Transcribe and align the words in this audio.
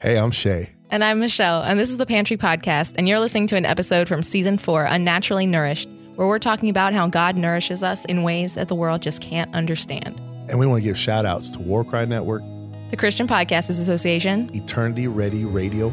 Hey, 0.00 0.16
I'm 0.16 0.30
Shay. 0.30 0.70
And 0.90 1.02
I'm 1.02 1.18
Michelle, 1.18 1.60
and 1.62 1.76
this 1.76 1.90
is 1.90 1.96
the 1.96 2.06
Pantry 2.06 2.36
Podcast, 2.36 2.94
and 2.96 3.08
you're 3.08 3.18
listening 3.18 3.48
to 3.48 3.56
an 3.56 3.66
episode 3.66 4.06
from 4.06 4.22
season 4.22 4.56
four, 4.56 4.84
Unnaturally 4.84 5.44
Nourished, 5.44 5.88
where 6.14 6.28
we're 6.28 6.38
talking 6.38 6.70
about 6.70 6.92
how 6.92 7.08
God 7.08 7.36
nourishes 7.36 7.82
us 7.82 8.04
in 8.04 8.22
ways 8.22 8.54
that 8.54 8.68
the 8.68 8.76
world 8.76 9.02
just 9.02 9.20
can't 9.20 9.52
understand. 9.56 10.20
And 10.48 10.60
we 10.60 10.68
want 10.68 10.82
to 10.82 10.88
give 10.88 10.96
shout 10.96 11.26
outs 11.26 11.50
to 11.50 11.58
Warcry 11.58 12.06
Network, 12.06 12.42
the 12.90 12.96
Christian 12.96 13.26
Podcasters 13.26 13.80
Association, 13.80 14.54
Eternity 14.54 15.08
Ready 15.08 15.44
Radio, 15.44 15.92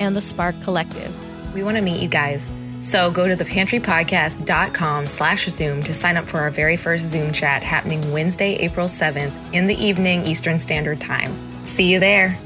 and 0.00 0.16
the 0.16 0.22
Spark 0.22 0.58
Collective. 0.62 1.14
We 1.54 1.62
want 1.62 1.76
to 1.76 1.82
meet 1.82 2.00
you 2.00 2.08
guys. 2.08 2.50
So 2.80 3.10
go 3.10 3.28
to 3.28 3.36
thepantrypodcast.com 3.36 5.06
slash 5.08 5.46
Zoom 5.50 5.82
to 5.82 5.92
sign 5.92 6.16
up 6.16 6.26
for 6.26 6.40
our 6.40 6.50
very 6.50 6.78
first 6.78 7.04
Zoom 7.04 7.34
chat 7.34 7.62
happening 7.62 8.12
Wednesday, 8.12 8.54
April 8.54 8.86
7th 8.88 9.32
in 9.52 9.66
the 9.66 9.76
evening 9.76 10.26
Eastern 10.26 10.58
Standard 10.58 11.02
Time. 11.02 11.36
See 11.66 11.92
you 11.92 12.00
there. 12.00 12.38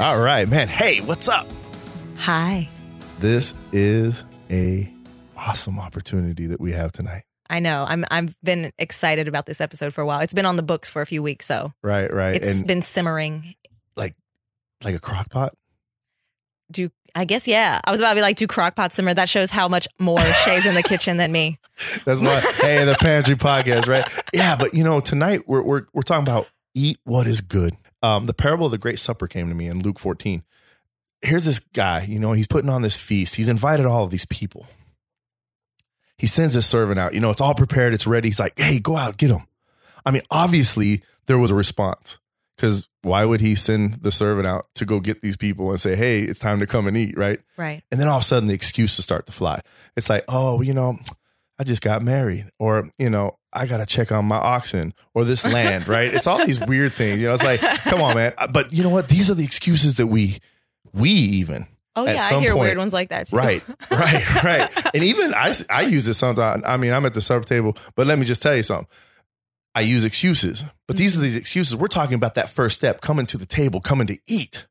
All 0.00 0.18
right, 0.18 0.48
man. 0.48 0.66
Hey, 0.68 1.02
what's 1.02 1.28
up? 1.28 1.46
Hi. 2.16 2.70
This 3.18 3.54
is 3.70 4.24
a 4.50 4.90
awesome 5.36 5.78
opportunity 5.78 6.46
that 6.46 6.58
we 6.58 6.72
have 6.72 6.90
tonight. 6.90 7.24
I 7.50 7.60
know. 7.60 7.84
I'm 7.86 8.06
I've 8.10 8.34
been 8.42 8.72
excited 8.78 9.28
about 9.28 9.44
this 9.44 9.60
episode 9.60 9.92
for 9.92 10.00
a 10.00 10.06
while. 10.06 10.20
It's 10.20 10.32
been 10.32 10.46
on 10.46 10.56
the 10.56 10.62
books 10.62 10.88
for 10.88 11.02
a 11.02 11.06
few 11.06 11.22
weeks, 11.22 11.44
so 11.44 11.74
Right, 11.82 12.10
right. 12.10 12.34
it's 12.36 12.60
and 12.60 12.66
been 12.66 12.80
simmering. 12.80 13.54
like 13.94 14.14
like 14.82 14.94
a 14.94 15.00
crock 15.00 15.28
pot. 15.28 15.52
Do 16.72 16.88
I 17.14 17.26
guess 17.26 17.46
yeah. 17.46 17.78
I 17.84 17.90
was 17.90 18.00
about 18.00 18.10
to 18.10 18.14
be 18.14 18.22
like, 18.22 18.36
do 18.36 18.46
crock 18.46 18.76
pot 18.76 18.94
simmer? 18.94 19.12
That 19.12 19.28
shows 19.28 19.50
how 19.50 19.68
much 19.68 19.86
more 19.98 20.20
Shay's 20.44 20.64
in 20.64 20.74
the 20.74 20.82
kitchen 20.82 21.18
than 21.18 21.30
me. 21.30 21.58
That's 22.06 22.22
why 22.22 22.40
hey, 22.62 22.86
the 22.86 22.96
pantry 22.98 23.34
podcast, 23.34 23.86
right? 23.86 24.08
Yeah, 24.32 24.56
but 24.56 24.72
you 24.72 24.82
know, 24.82 25.00
tonight 25.00 25.46
we're 25.46 25.60
we're 25.60 25.82
we're 25.92 26.00
talking 26.02 26.24
about 26.24 26.46
eat 26.74 26.98
what 27.04 27.26
is 27.26 27.42
good. 27.42 27.76
Um, 28.02 28.24
the 28.24 28.34
parable 28.34 28.66
of 28.66 28.72
the 28.72 28.78
great 28.78 28.98
supper 28.98 29.26
came 29.26 29.48
to 29.48 29.54
me 29.54 29.66
in 29.66 29.82
Luke 29.82 29.98
14. 29.98 30.42
Here's 31.22 31.44
this 31.44 31.58
guy, 31.58 32.04
you 32.04 32.18
know, 32.18 32.32
he's 32.32 32.46
putting 32.46 32.70
on 32.70 32.82
this 32.82 32.96
feast. 32.96 33.36
He's 33.36 33.48
invited 33.48 33.84
all 33.84 34.04
of 34.04 34.10
these 34.10 34.24
people. 34.24 34.66
He 36.16 36.26
sends 36.26 36.54
his 36.54 36.66
servant 36.66 36.98
out. 36.98 37.14
You 37.14 37.20
know, 37.20 37.30
it's 37.30 37.40
all 37.40 37.54
prepared, 37.54 37.94
it's 37.94 38.06
ready. 38.06 38.28
He's 38.28 38.40
like, 38.40 38.58
hey, 38.58 38.78
go 38.78 38.96
out, 38.96 39.16
get 39.16 39.28
them. 39.28 39.46
I 40.04 40.10
mean, 40.10 40.22
obviously, 40.30 41.02
there 41.26 41.38
was 41.38 41.50
a 41.50 41.54
response 41.54 42.18
because 42.56 42.88
why 43.02 43.24
would 43.24 43.40
he 43.40 43.54
send 43.54 44.02
the 44.02 44.12
servant 44.12 44.46
out 44.46 44.66
to 44.74 44.84
go 44.84 45.00
get 45.00 45.22
these 45.22 45.36
people 45.36 45.70
and 45.70 45.80
say, 45.80 45.96
hey, 45.96 46.20
it's 46.20 46.40
time 46.40 46.58
to 46.58 46.66
come 46.66 46.86
and 46.86 46.96
eat, 46.96 47.16
right? 47.16 47.40
Right. 47.56 47.82
And 47.90 47.98
then 47.98 48.08
all 48.08 48.18
of 48.18 48.22
a 48.22 48.26
sudden, 48.26 48.48
the 48.48 48.54
excuses 48.54 49.02
start 49.04 49.26
to 49.26 49.32
fly. 49.32 49.60
It's 49.96 50.10
like, 50.10 50.24
oh, 50.28 50.60
you 50.60 50.74
know, 50.74 50.98
I 51.60 51.64
just 51.64 51.82
got 51.82 52.00
married, 52.00 52.46
or, 52.58 52.88
you 52.98 53.10
know, 53.10 53.36
I 53.52 53.66
got 53.66 53.76
to 53.78 53.86
check 53.86 54.10
on 54.12 54.24
my 54.24 54.38
oxen 54.38 54.94
or 55.12 55.26
this 55.26 55.44
land, 55.44 55.86
right? 55.88 56.12
It's 56.14 56.26
all 56.26 56.38
these 56.46 56.58
weird 56.58 56.94
things. 56.94 57.20
You 57.20 57.26
know, 57.26 57.34
it's 57.34 57.42
like, 57.42 57.60
come 57.60 58.00
on, 58.00 58.16
man. 58.16 58.32
But 58.50 58.72
you 58.72 58.82
know 58.82 58.88
what? 58.88 59.10
These 59.10 59.28
are 59.28 59.34
the 59.34 59.44
excuses 59.44 59.96
that 59.96 60.06
we, 60.06 60.38
we 60.94 61.10
even, 61.10 61.66
Oh 61.96 62.06
At 62.06 62.16
yeah, 62.16 62.36
I 62.36 62.40
hear 62.40 62.52
point- 62.52 62.60
weird 62.60 62.78
ones 62.78 62.92
like 62.94 63.10
that 63.10 63.28
too. 63.28 63.36
Right, 63.36 63.62
right, 63.90 64.42
right. 64.44 64.70
And 64.94 65.04
even 65.04 65.34
I, 65.34 65.52
I 65.68 65.82
use 65.82 66.08
it 66.08 66.14
sometimes. 66.14 66.62
I 66.64 66.78
mean, 66.78 66.92
I'm 66.94 67.04
at 67.04 67.12
the 67.12 67.20
supper 67.20 67.44
table, 67.44 67.76
but 67.94 68.06
let 68.06 68.18
me 68.18 68.24
just 68.24 68.40
tell 68.40 68.56
you 68.56 68.62
something. 68.62 68.86
I 69.74 69.82
use 69.82 70.04
excuses, 70.04 70.64
but 70.88 70.96
these 70.96 71.16
are 71.16 71.20
these 71.20 71.36
excuses. 71.36 71.76
We're 71.76 71.88
talking 71.88 72.14
about 72.14 72.36
that 72.36 72.48
first 72.48 72.76
step, 72.76 73.02
coming 73.02 73.26
to 73.26 73.36
the 73.36 73.44
table, 73.44 73.80
coming 73.80 74.06
to 74.06 74.18
eat. 74.26 74.66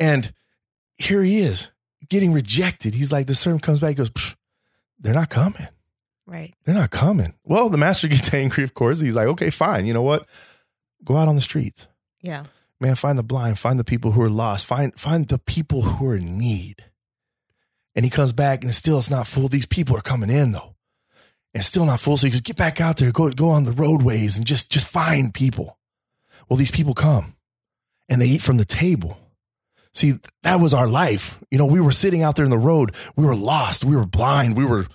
And 0.00 0.32
here 0.96 1.22
he 1.22 1.40
is 1.40 1.70
getting 2.08 2.32
rejected. 2.32 2.94
He's 2.94 3.12
like, 3.12 3.26
the 3.26 3.34
servant 3.34 3.62
comes 3.62 3.80
back, 3.80 3.90
he 3.90 3.94
goes, 3.96 4.10
they're 4.98 5.12
not 5.12 5.28
coming. 5.30 5.66
Right. 6.26 6.54
They're 6.64 6.74
not 6.74 6.90
coming. 6.90 7.34
Well, 7.44 7.68
the 7.68 7.76
master 7.78 8.08
gets 8.14 8.32
angry, 8.32 8.64
of 8.64 8.74
course. 8.74 9.00
He's 9.00 9.14
like, 9.16 9.26
okay, 9.26 9.50
fine. 9.50 9.86
You 9.86 9.94
know 9.94 10.02
what? 10.02 10.26
Go 11.04 11.16
out 11.16 11.28
on 11.28 11.34
the 11.34 11.40
streets 11.42 11.86
Yeah. 12.22 12.44
man 12.80 12.94
find 12.96 13.18
the 13.18 13.22
blind 13.22 13.58
find 13.58 13.78
the 13.78 13.84
people 13.84 14.12
who 14.12 14.22
are 14.22 14.30
lost 14.30 14.64
find 14.66 14.98
find 14.98 15.28
the 15.28 15.38
people 15.38 15.82
who 15.82 16.08
are 16.08 16.16
in 16.16 16.38
need 16.38 16.82
and 17.94 18.04
he 18.06 18.10
comes 18.10 18.32
back 18.32 18.64
and 18.64 18.74
still 18.74 18.98
it's 18.98 19.10
not 19.10 19.26
full 19.26 19.48
these 19.48 19.66
people 19.66 19.94
are 19.96 20.00
coming 20.00 20.30
in 20.30 20.52
though 20.52 20.74
and 21.52 21.62
still 21.62 21.84
not 21.84 22.00
full 22.00 22.16
so 22.16 22.26
he 22.26 22.30
goes 22.30 22.40
get 22.40 22.56
back 22.56 22.80
out 22.80 22.96
there 22.96 23.12
go 23.12 23.30
go 23.30 23.50
on 23.50 23.64
the 23.64 23.72
roadways 23.72 24.38
and 24.38 24.46
just 24.46 24.72
just 24.72 24.86
find 24.88 25.34
people 25.34 25.78
well 26.48 26.56
these 26.56 26.70
people 26.70 26.94
come 26.94 27.36
and 28.08 28.20
they 28.20 28.26
eat 28.26 28.40
from 28.42 28.56
the 28.56 28.64
table 28.64 29.18
see 29.92 30.14
that 30.42 30.58
was 30.58 30.72
our 30.72 30.88
life 30.88 31.38
you 31.50 31.58
know 31.58 31.66
we 31.66 31.80
were 31.80 31.92
sitting 31.92 32.22
out 32.22 32.34
there 32.36 32.46
in 32.46 32.50
the 32.50 32.56
road 32.58 32.94
we 33.14 33.26
were 33.26 33.36
lost 33.36 33.84
we 33.84 33.94
were 33.94 34.06
blind 34.06 34.56
we 34.56 34.64
were 34.64 34.86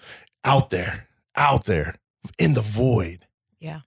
out 0.43 0.71
there 0.71 1.07
out 1.35 1.65
there 1.65 1.95
in 2.37 2.53
the 2.53 2.61
void 2.61 3.25
Yeah. 3.59 3.81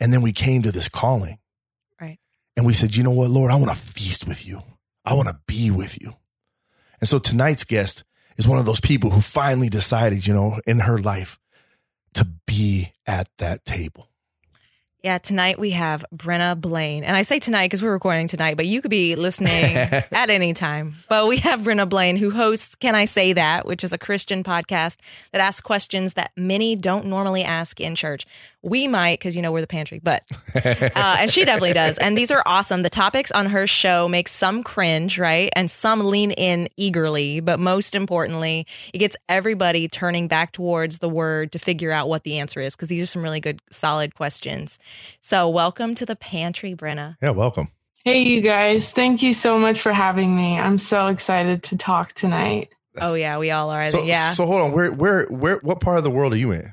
and 0.00 0.12
then 0.12 0.22
we 0.22 0.32
came 0.32 0.62
to 0.62 0.72
this 0.72 0.88
calling 0.88 1.38
Right. 2.00 2.18
and 2.56 2.64
we 2.66 2.74
said, 2.74 2.94
you 2.96 3.02
know 3.02 3.10
what, 3.10 3.30
Lord, 3.30 3.50
I 3.50 3.56
want 3.56 3.70
to 3.70 3.76
feast 3.76 4.26
with 4.26 4.46
you. 4.46 4.62
I 5.04 5.14
want 5.14 5.28
to 5.28 5.38
be 5.46 5.70
with 5.70 6.00
you. 6.00 6.14
And 7.00 7.08
so 7.08 7.18
tonight's 7.18 7.64
guest 7.64 8.04
is 8.36 8.46
one 8.48 8.58
of 8.58 8.66
those 8.66 8.80
people 8.80 9.10
who 9.10 9.20
finally 9.20 9.68
decided, 9.68 10.26
you 10.26 10.34
know, 10.34 10.60
in 10.66 10.80
her 10.80 10.98
life 11.00 11.38
to 12.14 12.24
be 12.46 12.92
at 13.06 13.28
that 13.38 13.64
table. 13.64 14.07
Yeah, 15.04 15.18
tonight 15.18 15.60
we 15.60 15.70
have 15.70 16.04
Brenna 16.12 16.60
Blain. 16.60 17.04
And 17.04 17.16
I 17.16 17.22
say 17.22 17.38
tonight 17.38 17.66
because 17.66 17.84
we're 17.84 17.92
recording 17.92 18.26
tonight, 18.26 18.56
but 18.56 18.66
you 18.66 18.82
could 18.82 18.90
be 18.90 19.14
listening 19.14 19.76
at 19.76 20.28
any 20.28 20.52
time. 20.54 20.96
But 21.08 21.28
we 21.28 21.36
have 21.36 21.60
Brenna 21.60 21.88
Blain 21.88 22.16
who 22.16 22.32
hosts 22.32 22.74
Can 22.74 22.96
I 22.96 23.04
Say 23.04 23.32
That, 23.32 23.64
which 23.64 23.84
is 23.84 23.92
a 23.92 23.98
Christian 23.98 24.42
podcast 24.42 24.96
that 25.30 25.40
asks 25.40 25.60
questions 25.60 26.14
that 26.14 26.32
many 26.36 26.74
don't 26.74 27.06
normally 27.06 27.44
ask 27.44 27.80
in 27.80 27.94
church. 27.94 28.26
We 28.60 28.88
might 28.88 29.20
because, 29.20 29.36
you 29.36 29.42
know, 29.42 29.52
we're 29.52 29.60
the 29.60 29.68
pantry, 29.68 30.00
but, 30.02 30.24
uh, 30.56 30.90
and 30.96 31.30
she 31.30 31.44
definitely 31.44 31.74
does. 31.74 31.96
And 31.98 32.18
these 32.18 32.32
are 32.32 32.42
awesome. 32.44 32.82
The 32.82 32.90
topics 32.90 33.30
on 33.30 33.46
her 33.46 33.68
show 33.68 34.08
make 34.08 34.26
some 34.26 34.64
cringe, 34.64 35.16
right? 35.16 35.48
And 35.54 35.70
some 35.70 36.00
lean 36.00 36.32
in 36.32 36.68
eagerly. 36.76 37.38
But 37.38 37.60
most 37.60 37.94
importantly, 37.94 38.66
it 38.92 38.98
gets 38.98 39.16
everybody 39.28 39.86
turning 39.86 40.26
back 40.26 40.50
towards 40.50 40.98
the 40.98 41.08
word 41.08 41.52
to 41.52 41.60
figure 41.60 41.92
out 41.92 42.08
what 42.08 42.24
the 42.24 42.40
answer 42.40 42.58
is 42.58 42.74
because 42.74 42.88
these 42.88 43.00
are 43.04 43.06
some 43.06 43.22
really 43.22 43.38
good, 43.38 43.62
solid 43.70 44.16
questions. 44.16 44.80
So, 45.20 45.48
welcome 45.48 45.94
to 45.96 46.06
the 46.06 46.16
pantry, 46.16 46.74
Brenna. 46.74 47.16
Yeah, 47.20 47.30
welcome. 47.30 47.68
Hey, 48.04 48.22
you 48.22 48.40
guys. 48.40 48.92
Thank 48.92 49.22
you 49.22 49.34
so 49.34 49.58
much 49.58 49.80
for 49.80 49.92
having 49.92 50.36
me. 50.36 50.56
I'm 50.56 50.78
so 50.78 51.08
excited 51.08 51.62
to 51.64 51.76
talk 51.76 52.12
tonight. 52.12 52.70
Oh 53.00 53.14
yeah, 53.14 53.38
we 53.38 53.50
all 53.50 53.70
are. 53.70 53.88
So, 53.90 54.02
yeah. 54.02 54.32
so 54.32 54.46
hold 54.46 54.60
on. 54.62 54.72
Where, 54.72 54.90
where, 54.90 55.26
where, 55.26 55.56
what 55.58 55.80
part 55.80 55.98
of 55.98 56.04
the 56.04 56.10
world 56.10 56.32
are 56.32 56.36
you 56.36 56.52
in? 56.52 56.72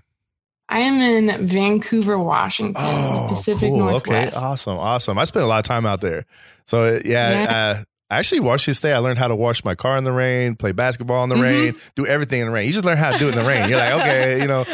I 0.67 0.79
am 0.79 0.99
in 0.99 1.47
Vancouver, 1.47 2.17
Washington, 2.17 2.73
the 2.83 3.27
Pacific 3.29 3.69
Oh, 3.69 3.75
cool. 3.75 3.77
Northwest. 3.77 4.35
Okay, 4.35 4.45
awesome, 4.45 4.77
awesome. 4.77 5.17
I 5.19 5.25
spent 5.25 5.43
a 5.43 5.47
lot 5.47 5.59
of 5.59 5.65
time 5.65 5.85
out 5.85 6.01
there. 6.01 6.25
So 6.65 6.99
yeah, 7.05 7.41
Yeah. 7.41 7.51
Uh, 7.51 7.83
I 8.09 8.19
actually 8.19 8.41
Washington 8.41 8.73
State. 8.75 8.93
I 8.93 8.99
learned 8.99 9.17
how 9.17 9.27
to 9.27 9.35
wash 9.35 9.63
my 9.66 9.73
car 9.75 9.97
in 9.97 10.03
the 10.03 10.11
rain, 10.11 10.55
play 10.55 10.71
basketball 10.71 11.23
in 11.23 11.29
the 11.29 11.35
Mhm. 11.35 11.41
rain, 11.41 11.75
do 11.95 12.05
everything 12.05 12.39
in 12.41 12.47
the 12.47 12.53
rain. 12.53 12.67
You 12.67 12.73
just 12.73 12.85
learn 12.85 12.97
how 12.97 13.11
to 13.11 13.17
do 13.17 13.27
it 13.27 13.31
in 13.35 13.39
the 13.43 13.43
rain. 13.49 13.67
You're 13.69 13.79
like, 13.79 13.93
okay, 13.93 14.39
you 14.41 14.47
know. 14.47 14.66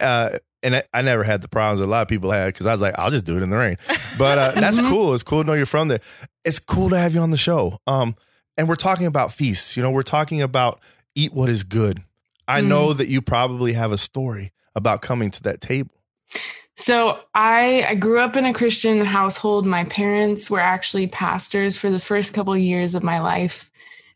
Uh, 0.00 0.30
and 0.62 0.76
I, 0.76 0.82
I 0.94 1.02
never 1.02 1.24
had 1.24 1.40
the 1.42 1.48
problems 1.48 1.80
that 1.80 1.86
a 1.86 1.88
lot 1.88 2.02
of 2.02 2.08
people 2.08 2.30
had 2.30 2.46
because 2.52 2.66
I 2.66 2.72
was 2.72 2.80
like, 2.80 2.94
I'll 2.98 3.10
just 3.10 3.24
do 3.24 3.36
it 3.36 3.42
in 3.42 3.50
the 3.50 3.56
rain. 3.56 3.76
But 4.18 4.38
uh, 4.38 4.52
that's 4.60 4.78
Mhm. 4.78 4.88
cool. 4.88 5.14
It's 5.14 5.22
cool 5.22 5.42
to 5.42 5.46
know 5.46 5.54
you're 5.54 5.66
from 5.66 5.88
there. 5.88 6.00
It's 6.44 6.58
cool 6.58 6.90
to 6.90 6.98
have 6.98 7.14
you 7.14 7.20
on 7.20 7.30
the 7.30 7.36
show. 7.38 7.78
Um, 7.86 8.14
and 8.56 8.68
we're 8.68 8.76
talking 8.76 9.06
about 9.06 9.32
feasts. 9.32 9.76
You 9.76 9.82
know, 9.82 9.90
we're 9.90 10.02
talking 10.02 10.40
about 10.42 10.80
eat 11.14 11.32
what 11.32 11.48
is 11.48 11.64
good. 11.64 12.02
I 12.46 12.60
Mm. 12.60 12.66
know 12.66 12.92
that 12.92 13.08
you 13.08 13.20
probably 13.22 13.72
have 13.72 13.90
a 13.90 13.98
story 13.98 14.52
about 14.76 15.02
coming 15.02 15.30
to 15.30 15.42
that 15.44 15.60
table. 15.60 15.90
So 16.76 17.18
I, 17.34 17.84
I 17.88 17.94
grew 17.94 18.20
up 18.20 18.36
in 18.36 18.46
a 18.46 18.54
Christian 18.54 19.04
household. 19.04 19.66
My 19.66 19.84
parents 19.84 20.50
were 20.50 20.60
actually 20.60 21.08
pastors 21.08 21.76
for 21.76 21.90
the 21.90 22.00
first 22.00 22.32
couple 22.32 22.54
of 22.54 22.60
years 22.60 22.94
of 22.94 23.02
my 23.02 23.20
life. 23.20 23.70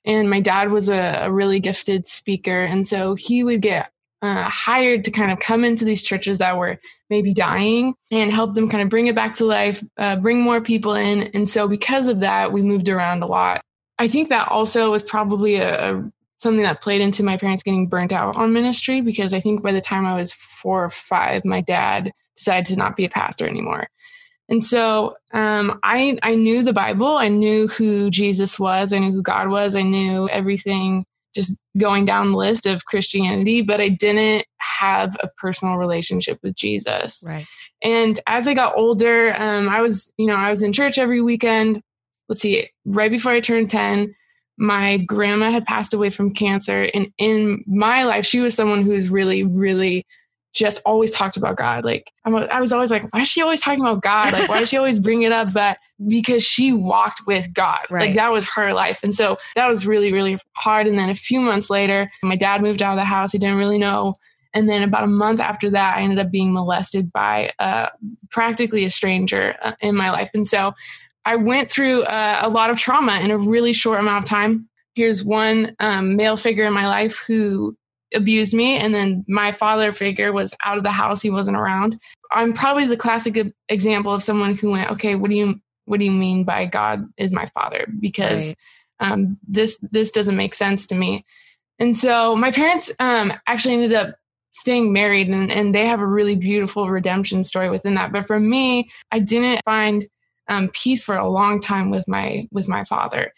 And 0.06 0.30
my 0.30 0.40
dad 0.40 0.70
was 0.70 0.88
a, 0.88 1.20
a 1.24 1.30
really 1.30 1.60
gifted 1.60 2.06
speaker. 2.06 2.64
And 2.64 2.86
so 2.86 3.14
he 3.14 3.44
would 3.44 3.60
get 3.60 3.90
uh, 4.22 4.48
hired 4.48 5.04
to 5.04 5.10
kind 5.10 5.30
of 5.30 5.38
come 5.38 5.64
into 5.64 5.84
these 5.84 6.02
churches 6.02 6.38
that 6.38 6.56
were 6.56 6.78
maybe 7.10 7.34
dying 7.34 7.94
and 8.10 8.32
help 8.32 8.54
them 8.54 8.70
kind 8.70 8.82
of 8.82 8.88
bring 8.88 9.06
it 9.08 9.14
back 9.14 9.34
to 9.34 9.44
life, 9.44 9.84
uh, 9.98 10.16
bring 10.16 10.40
more 10.40 10.62
people 10.62 10.94
in. 10.94 11.24
And 11.34 11.46
so 11.48 11.68
because 11.68 12.08
of 12.08 12.20
that, 12.20 12.50
we 12.50 12.62
moved 12.62 12.88
around 12.88 13.22
a 13.22 13.26
lot. 13.26 13.60
I 13.98 14.08
think 14.08 14.30
that 14.30 14.48
also 14.48 14.90
was 14.90 15.02
probably 15.02 15.56
a, 15.56 15.96
a 15.96 16.12
something 16.44 16.62
that 16.62 16.80
played 16.80 17.00
into 17.00 17.24
my 17.24 17.36
parents 17.36 17.64
getting 17.64 17.88
burnt 17.88 18.12
out 18.12 18.36
on 18.36 18.52
ministry 18.52 19.00
because 19.00 19.34
I 19.34 19.40
think 19.40 19.62
by 19.62 19.72
the 19.72 19.80
time 19.80 20.06
I 20.06 20.14
was 20.14 20.32
four 20.32 20.84
or 20.84 20.90
five, 20.90 21.44
my 21.44 21.60
dad 21.60 22.12
decided 22.36 22.66
to 22.66 22.76
not 22.76 22.96
be 22.96 23.04
a 23.04 23.10
pastor 23.10 23.48
anymore. 23.48 23.88
And 24.48 24.62
so 24.62 25.16
um, 25.32 25.80
I 25.82 26.18
I 26.22 26.34
knew 26.34 26.62
the 26.62 26.72
Bible. 26.72 27.16
I 27.16 27.28
knew 27.28 27.66
who 27.66 28.10
Jesus 28.10 28.58
was. 28.58 28.92
I 28.92 28.98
knew 28.98 29.10
who 29.10 29.22
God 29.22 29.48
was. 29.48 29.74
I 29.74 29.82
knew 29.82 30.28
everything 30.28 31.06
just 31.34 31.56
going 31.76 32.04
down 32.04 32.30
the 32.30 32.38
list 32.38 32.66
of 32.66 32.84
Christianity, 32.84 33.62
but 33.62 33.80
I 33.80 33.88
didn't 33.88 34.46
have 34.60 35.16
a 35.20 35.28
personal 35.36 35.76
relationship 35.76 36.38
with 36.42 36.54
Jesus. 36.54 37.24
Right. 37.26 37.46
And 37.82 38.20
as 38.26 38.46
I 38.46 38.54
got 38.54 38.76
older, 38.76 39.34
um, 39.36 39.68
I 39.68 39.80
was, 39.80 40.12
you 40.16 40.26
know, 40.26 40.36
I 40.36 40.50
was 40.50 40.62
in 40.62 40.72
church 40.72 40.96
every 40.96 41.20
weekend. 41.20 41.82
Let's 42.28 42.40
see, 42.40 42.70
right 42.84 43.10
before 43.10 43.32
I 43.32 43.40
turned 43.40 43.70
10, 43.70 44.14
my 44.56 44.98
grandma 44.98 45.50
had 45.50 45.64
passed 45.64 45.94
away 45.94 46.10
from 46.10 46.32
cancer. 46.32 46.88
And 46.94 47.08
in 47.18 47.64
my 47.66 48.04
life, 48.04 48.24
she 48.26 48.40
was 48.40 48.54
someone 48.54 48.82
who's 48.82 49.08
really, 49.10 49.42
really 49.42 50.06
just 50.54 50.80
always 50.86 51.10
talked 51.10 51.36
about 51.36 51.56
God. 51.56 51.84
Like 51.84 52.12
I'm, 52.24 52.34
I 52.36 52.60
was 52.60 52.72
always 52.72 52.90
like, 52.90 53.12
why 53.12 53.22
is 53.22 53.28
she 53.28 53.42
always 53.42 53.60
talking 53.60 53.80
about 53.80 54.02
God? 54.02 54.32
Like 54.32 54.48
why 54.48 54.60
does 54.60 54.68
she 54.68 54.76
always 54.76 55.00
bring 55.00 55.22
it 55.22 55.32
up? 55.32 55.52
But 55.52 55.78
because 56.06 56.44
she 56.44 56.72
walked 56.72 57.22
with 57.26 57.52
God, 57.52 57.80
Right. 57.90 58.06
like 58.06 58.14
that 58.14 58.30
was 58.30 58.48
her 58.54 58.72
life, 58.72 59.02
and 59.02 59.12
so 59.12 59.36
that 59.56 59.68
was 59.68 59.84
really 59.86 60.12
really 60.12 60.38
hard. 60.52 60.86
And 60.86 60.96
then 60.96 61.10
a 61.10 61.14
few 61.14 61.40
months 61.40 61.70
later, 61.70 62.08
my 62.22 62.36
dad 62.36 62.62
moved 62.62 62.82
out 62.82 62.96
of 62.96 63.00
the 63.00 63.04
house. 63.04 63.32
He 63.32 63.38
didn't 63.38 63.58
really 63.58 63.78
know. 63.78 64.16
And 64.56 64.68
then 64.68 64.84
about 64.84 65.02
a 65.02 65.08
month 65.08 65.40
after 65.40 65.68
that, 65.70 65.96
I 65.96 66.02
ended 66.02 66.20
up 66.20 66.30
being 66.30 66.52
molested 66.52 67.12
by 67.12 67.50
uh, 67.58 67.88
practically 68.30 68.84
a 68.84 68.90
stranger 68.90 69.56
uh, 69.60 69.72
in 69.80 69.96
my 69.96 70.10
life. 70.12 70.30
And 70.34 70.46
so 70.46 70.72
I 71.24 71.36
went 71.36 71.70
through 71.70 72.02
uh, 72.02 72.40
a 72.42 72.48
lot 72.48 72.70
of 72.70 72.78
trauma 72.78 73.20
in 73.20 73.30
a 73.30 73.38
really 73.38 73.72
short 73.72 74.00
amount 74.00 74.24
of 74.24 74.28
time. 74.28 74.68
Here's 74.94 75.24
one 75.24 75.74
um, 75.80 76.16
male 76.16 76.36
figure 76.36 76.64
in 76.64 76.72
my 76.72 76.86
life 76.86 77.22
who 77.26 77.76
abused 78.14 78.54
me, 78.54 78.76
and 78.76 78.94
then 78.94 79.24
my 79.26 79.50
father 79.50 79.90
figure 79.90 80.32
was 80.32 80.54
out 80.64 80.78
of 80.78 80.84
the 80.84 80.92
house; 80.92 81.20
he 81.20 81.30
wasn't 81.30 81.56
around. 81.56 81.98
I'm 82.30 82.52
probably 82.52 82.86
the 82.86 82.96
classic 82.96 83.52
example 83.68 84.12
of 84.12 84.22
someone 84.22 84.54
who 84.54 84.70
went, 84.70 84.90
"Okay, 84.92 85.14
what 85.16 85.30
do 85.30 85.36
you 85.36 85.60
what 85.86 85.98
do 85.98 86.04
you 86.04 86.12
mean 86.12 86.44
by 86.44 86.66
God 86.66 87.06
is 87.16 87.32
my 87.32 87.46
father?" 87.46 87.86
Because 87.98 88.54
um, 89.00 89.38
this 89.46 89.78
this 89.90 90.10
doesn't 90.10 90.36
make 90.36 90.54
sense 90.54 90.86
to 90.88 90.94
me. 90.94 91.24
And 91.78 91.96
so 91.96 92.36
my 92.36 92.52
parents 92.52 92.92
um, 93.00 93.32
actually 93.46 93.74
ended 93.74 93.94
up 93.94 94.14
staying 94.52 94.92
married, 94.92 95.28
and, 95.28 95.50
and 95.50 95.74
they 95.74 95.86
have 95.86 96.00
a 96.00 96.06
really 96.06 96.36
beautiful 96.36 96.88
redemption 96.88 97.42
story 97.42 97.68
within 97.68 97.94
that. 97.94 98.12
But 98.12 98.26
for 98.26 98.38
me, 98.38 98.88
I 99.10 99.18
didn't 99.18 99.60
find 99.64 100.04
um, 100.48 100.68
peace 100.72 101.02
for 101.02 101.16
a 101.16 101.28
long 101.28 101.60
time 101.60 101.90
with 101.90 102.06
my 102.08 102.48
with 102.50 102.68
my 102.68 102.84
father, 102.84 103.32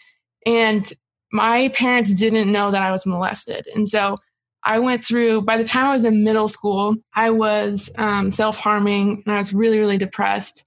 and 0.45 0.93
my 1.33 1.69
parents 1.71 2.15
didn't 2.15 2.51
know 2.51 2.71
that 2.71 2.83
I 2.83 2.91
was 2.91 3.07
molested, 3.07 3.67
and 3.75 3.89
so 3.89 4.17
I 4.65 4.81
went 4.81 5.03
through. 5.03 5.43
By 5.43 5.57
the 5.57 5.65
time 5.65 5.87
I 5.87 5.93
was 5.93 6.05
in 6.05 6.25
middle 6.25 6.49
school, 6.49 6.97
I 7.15 7.31
was 7.31 7.91
um, 7.97 8.31
self 8.31 8.59
harming, 8.59 9.23
and 9.25 9.35
I 9.35 9.39
was 9.39 9.55
really 9.55 9.79
really 9.79 9.99
depressed. 9.99 10.65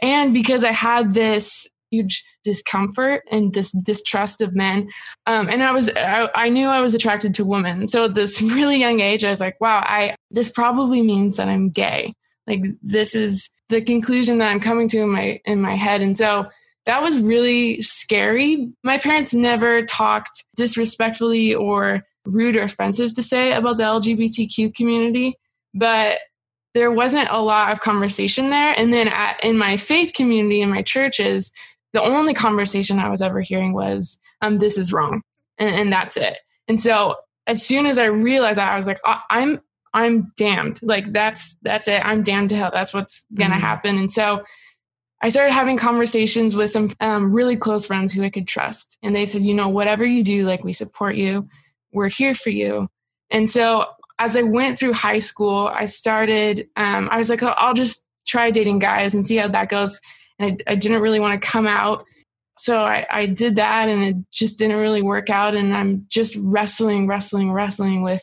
And 0.00 0.32
because 0.32 0.62
I 0.62 0.72
had 0.72 1.14
this 1.14 1.66
huge 1.90 2.24
discomfort 2.44 3.22
and 3.30 3.54
this 3.54 3.72
distrust 3.72 4.40
of 4.40 4.54
men, 4.54 4.88
um, 5.26 5.48
and 5.48 5.62
I 5.62 5.72
was 5.72 5.90
I, 5.96 6.28
I 6.34 6.48
knew 6.48 6.68
I 6.68 6.80
was 6.80 6.94
attracted 6.94 7.34
to 7.34 7.44
women. 7.44 7.88
So 7.88 8.04
at 8.04 8.14
this 8.14 8.40
really 8.42 8.78
young 8.78 9.00
age, 9.00 9.24
I 9.24 9.30
was 9.30 9.40
like, 9.40 9.60
wow, 9.60 9.82
I 9.84 10.14
this 10.30 10.48
probably 10.48 11.02
means 11.02 11.36
that 11.36 11.48
I'm 11.48 11.70
gay. 11.70 12.14
Like 12.46 12.62
this 12.82 13.14
is 13.14 13.50
the 13.68 13.80
conclusion 13.80 14.38
that 14.38 14.50
I'm 14.50 14.60
coming 14.60 14.88
to 14.88 14.98
in 14.98 15.10
my 15.10 15.40
in 15.44 15.60
my 15.60 15.76
head. 15.76 16.00
And 16.00 16.16
so 16.16 16.46
that 16.84 17.02
was 17.02 17.18
really 17.18 17.82
scary. 17.82 18.68
My 18.84 18.98
parents 18.98 19.34
never 19.34 19.82
talked 19.84 20.44
disrespectfully 20.56 21.54
or 21.54 22.04
rude 22.24 22.56
or 22.56 22.62
offensive 22.62 23.12
to 23.14 23.22
say 23.22 23.52
about 23.52 23.76
the 23.76 23.84
LGBTQ 23.84 24.74
community, 24.74 25.34
but 25.74 26.18
there 26.74 26.92
wasn't 26.92 27.28
a 27.30 27.42
lot 27.42 27.72
of 27.72 27.80
conversation 27.80 28.50
there. 28.50 28.74
And 28.76 28.92
then 28.92 29.08
at, 29.08 29.42
in 29.42 29.56
my 29.56 29.76
faith 29.76 30.12
community, 30.12 30.60
in 30.60 30.70
my 30.70 30.82
churches, 30.82 31.50
the 31.92 32.02
only 32.02 32.34
conversation 32.34 32.98
I 32.98 33.08
was 33.08 33.22
ever 33.22 33.40
hearing 33.40 33.72
was, 33.72 34.20
um, 34.42 34.58
"This 34.58 34.76
is 34.76 34.92
wrong," 34.92 35.22
and, 35.58 35.74
and 35.74 35.92
that's 35.92 36.16
it. 36.16 36.36
And 36.68 36.78
so 36.78 37.14
as 37.46 37.64
soon 37.64 37.86
as 37.86 37.96
I 37.96 38.04
realized 38.06 38.58
that, 38.58 38.70
I 38.70 38.76
was 38.76 38.86
like, 38.86 39.00
"I- 39.04 39.22
"I'm 39.30 39.60
I'm 39.96 40.32
damned. 40.36 40.78
Like 40.82 41.12
that's 41.12 41.56
that's 41.62 41.88
it. 41.88 42.02
I'm 42.04 42.22
damned 42.22 42.50
to 42.50 42.56
hell. 42.56 42.70
That's 42.72 42.92
what's 42.94 43.24
gonna 43.34 43.56
Mhm. 43.56 43.60
happen." 43.60 43.98
And 43.98 44.10
so 44.12 44.44
I 45.22 45.30
started 45.30 45.52
having 45.52 45.78
conversations 45.78 46.54
with 46.54 46.70
some 46.70 46.92
um, 47.00 47.32
really 47.32 47.56
close 47.56 47.86
friends 47.86 48.12
who 48.12 48.22
I 48.22 48.30
could 48.30 48.46
trust, 48.46 48.98
and 49.02 49.16
they 49.16 49.26
said, 49.26 49.44
"You 49.44 49.54
know, 49.54 49.68
whatever 49.68 50.04
you 50.04 50.22
do, 50.22 50.46
like 50.46 50.62
we 50.62 50.72
support 50.74 51.16
you. 51.16 51.48
We're 51.92 52.08
here 52.10 52.34
for 52.34 52.50
you." 52.50 52.88
And 53.30 53.50
so 53.50 53.86
as 54.18 54.36
I 54.36 54.42
went 54.42 54.78
through 54.78 54.92
high 54.92 55.18
school, 55.20 55.68
I 55.68 55.86
started. 55.86 56.68
Um, 56.76 57.08
I 57.10 57.18
was 57.18 57.30
like, 57.30 57.42
oh, 57.42 57.54
"I'll 57.56 57.74
just 57.74 58.04
try 58.26 58.50
dating 58.50 58.80
guys 58.80 59.14
and 59.14 59.24
see 59.24 59.36
how 59.36 59.48
that 59.48 59.68
goes." 59.70 60.00
And 60.38 60.62
I, 60.68 60.72
I 60.72 60.74
didn't 60.74 61.00
really 61.00 61.20
want 61.20 61.40
to 61.40 61.48
come 61.48 61.66
out, 61.66 62.04
so 62.58 62.84
I, 62.84 63.06
I 63.10 63.26
did 63.26 63.56
that, 63.56 63.88
and 63.88 64.02
it 64.02 64.16
just 64.30 64.58
didn't 64.58 64.76
really 64.78 65.02
work 65.02 65.30
out. 65.30 65.54
And 65.54 65.74
I'm 65.74 66.06
just 66.10 66.36
wrestling, 66.38 67.06
wrestling, 67.06 67.52
wrestling 67.52 68.02
with 68.02 68.22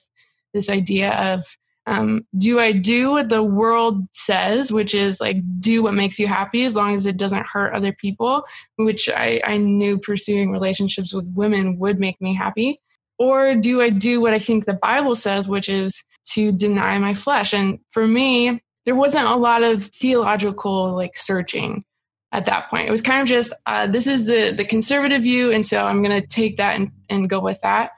this 0.53 0.69
idea 0.69 1.11
of 1.33 1.43
um, 1.85 2.25
do 2.37 2.59
I 2.59 2.71
do 2.71 3.11
what 3.11 3.29
the 3.29 3.43
world 3.43 4.07
says, 4.13 4.71
which 4.71 4.95
is 4.95 5.19
like 5.19 5.37
do 5.59 5.83
what 5.83 5.93
makes 5.93 6.17
you 6.17 6.27
happy 6.27 6.63
as 6.63 6.75
long 6.75 6.95
as 6.95 7.05
it 7.05 7.17
doesn't 7.17 7.45
hurt 7.45 7.73
other 7.73 7.91
people, 7.91 8.45
which 8.77 9.09
I, 9.09 9.41
I 9.43 9.57
knew 9.57 9.99
pursuing 9.99 10.51
relationships 10.51 11.13
with 11.13 11.31
women 11.35 11.77
would 11.79 11.99
make 11.99 12.21
me 12.21 12.33
happy? 12.33 12.79
Or 13.19 13.55
do 13.55 13.81
I 13.81 13.89
do 13.89 14.21
what 14.21 14.33
I 14.33 14.39
think 14.39 14.65
the 14.65 14.73
Bible 14.73 15.15
says, 15.15 15.47
which 15.47 15.69
is 15.69 16.03
to 16.31 16.51
deny 16.51 16.97
my 16.99 17.13
flesh? 17.13 17.53
And 17.53 17.79
for 17.91 18.07
me, 18.07 18.61
there 18.85 18.95
wasn't 18.95 19.27
a 19.27 19.35
lot 19.35 19.63
of 19.63 19.85
theological 19.85 20.95
like 20.95 21.15
searching 21.15 21.83
at 22.31 22.45
that 22.45 22.69
point. 22.69 22.87
It 22.87 22.91
was 22.91 23.01
kind 23.01 23.21
of 23.21 23.27
just 23.27 23.53
uh, 23.65 23.87
this 23.87 24.07
is 24.07 24.25
the 24.25 24.51
the 24.51 24.65
conservative 24.65 25.21
view, 25.21 25.51
and 25.51 25.65
so 25.65 25.85
I'm 25.85 26.01
going 26.01 26.19
to 26.19 26.27
take 26.27 26.57
that 26.57 26.75
and, 26.75 26.91
and 27.09 27.29
go 27.29 27.39
with 27.39 27.61
that. 27.61 27.91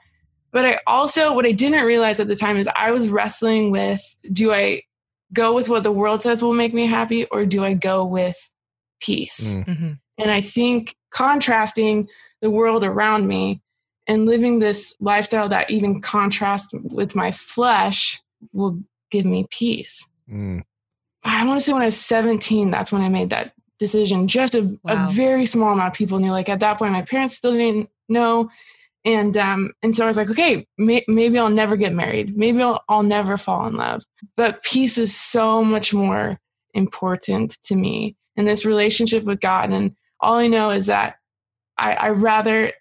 But 0.56 0.64
I 0.64 0.78
also, 0.86 1.34
what 1.34 1.44
I 1.44 1.52
didn't 1.52 1.84
realize 1.84 2.18
at 2.18 2.28
the 2.28 2.34
time 2.34 2.56
is 2.56 2.66
I 2.74 2.90
was 2.90 3.10
wrestling 3.10 3.70
with 3.70 4.00
do 4.32 4.54
I 4.54 4.84
go 5.34 5.52
with 5.52 5.68
what 5.68 5.82
the 5.82 5.92
world 5.92 6.22
says 6.22 6.42
will 6.42 6.54
make 6.54 6.72
me 6.72 6.86
happy 6.86 7.26
or 7.26 7.44
do 7.44 7.62
I 7.62 7.74
go 7.74 8.06
with 8.06 8.38
peace? 8.98 9.52
Mm. 9.52 9.76
hmm 9.78 9.92
And 10.16 10.30
I 10.30 10.40
think 10.40 10.96
contrasting 11.10 12.08
the 12.40 12.48
world 12.48 12.84
around 12.84 13.28
me 13.28 13.60
and 14.06 14.24
living 14.24 14.58
this 14.58 14.96
lifestyle 14.98 15.50
that 15.50 15.70
even 15.70 16.00
contrasts 16.00 16.72
with 16.72 17.14
my 17.14 17.32
flesh 17.32 18.22
will 18.54 18.78
give 19.10 19.26
me 19.26 19.46
peace. 19.50 20.08
Mm. 20.26 20.62
I 21.22 21.44
want 21.46 21.60
to 21.60 21.64
say 21.66 21.74
when 21.74 21.82
I 21.82 21.92
was 21.92 22.00
17, 22.00 22.70
that's 22.70 22.90
when 22.90 23.02
I 23.02 23.10
made 23.10 23.28
that 23.28 23.52
decision. 23.78 24.26
Just 24.26 24.54
a, 24.54 24.62
Wow. 24.62 25.08
a 25.10 25.12
very 25.12 25.44
small 25.44 25.74
amount 25.74 25.88
of 25.88 25.98
people 25.98 26.18
knew. 26.18 26.30
Like 26.30 26.48
at 26.48 26.60
that 26.60 26.78
point, 26.78 26.92
my 26.92 27.02
parents 27.02 27.36
still 27.36 27.52
didn't 27.52 27.90
know. 28.08 28.48
And 29.06 29.36
um, 29.36 29.72
and 29.82 29.94
so 29.94 30.04
I 30.04 30.08
was 30.08 30.16
like, 30.16 30.28
okay, 30.30 30.66
may, 30.76 31.04
maybe 31.06 31.38
I'll 31.38 31.48
never 31.48 31.76
get 31.76 31.94
married. 31.94 32.36
Maybe 32.36 32.60
I'll, 32.60 32.82
I'll 32.88 33.04
never 33.04 33.36
fall 33.38 33.66
in 33.68 33.76
love. 33.76 34.02
But 34.36 34.62
peace 34.64 34.98
is 34.98 35.16
so 35.16 35.62
much 35.64 35.94
more 35.94 36.40
important 36.74 37.56
to 37.66 37.76
me 37.76 38.16
in 38.36 38.44
this 38.46 38.66
relationship 38.66 39.22
with 39.24 39.40
God. 39.40 39.70
And 39.72 39.94
all 40.20 40.34
I 40.34 40.48
know 40.48 40.70
is 40.70 40.86
that 40.86 41.14
I, 41.78 41.92
I 41.94 42.08
rather 42.10 42.72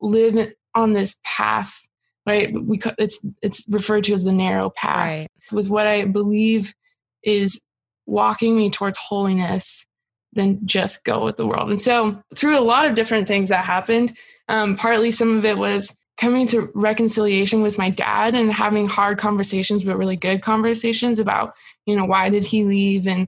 live 0.00 0.52
on 0.74 0.94
this 0.94 1.16
path, 1.22 1.86
right? 2.26 2.50
We 2.52 2.80
it's 2.98 3.24
it's 3.42 3.64
referred 3.68 4.04
to 4.04 4.14
as 4.14 4.24
the 4.24 4.32
narrow 4.32 4.70
path 4.70 4.96
Right. 5.06 5.28
with 5.52 5.68
what 5.68 5.86
I 5.86 6.06
believe 6.06 6.72
is 7.22 7.60
walking 8.06 8.56
me 8.56 8.70
towards 8.70 8.98
holiness 8.98 9.86
than 10.32 10.66
just 10.66 11.04
go 11.04 11.24
with 11.24 11.36
the 11.36 11.46
world. 11.46 11.70
And 11.70 11.80
so, 11.80 12.22
through 12.34 12.58
a 12.58 12.60
lot 12.60 12.86
of 12.86 12.94
different 12.94 13.28
things 13.28 13.50
that 13.50 13.64
happened, 13.64 14.16
um, 14.48 14.76
partly 14.76 15.10
some 15.10 15.38
of 15.38 15.44
it 15.44 15.56
was 15.58 15.96
coming 16.16 16.46
to 16.46 16.70
reconciliation 16.74 17.60
with 17.62 17.76
my 17.78 17.90
dad 17.90 18.34
and 18.34 18.52
having 18.52 18.88
hard 18.88 19.18
conversations, 19.18 19.82
but 19.82 19.96
really 19.98 20.16
good 20.16 20.42
conversations 20.42 21.18
about, 21.18 21.52
you 21.86 21.96
know, 21.96 22.04
why 22.04 22.28
did 22.28 22.44
he 22.44 22.64
leave 22.64 23.06
and 23.06 23.26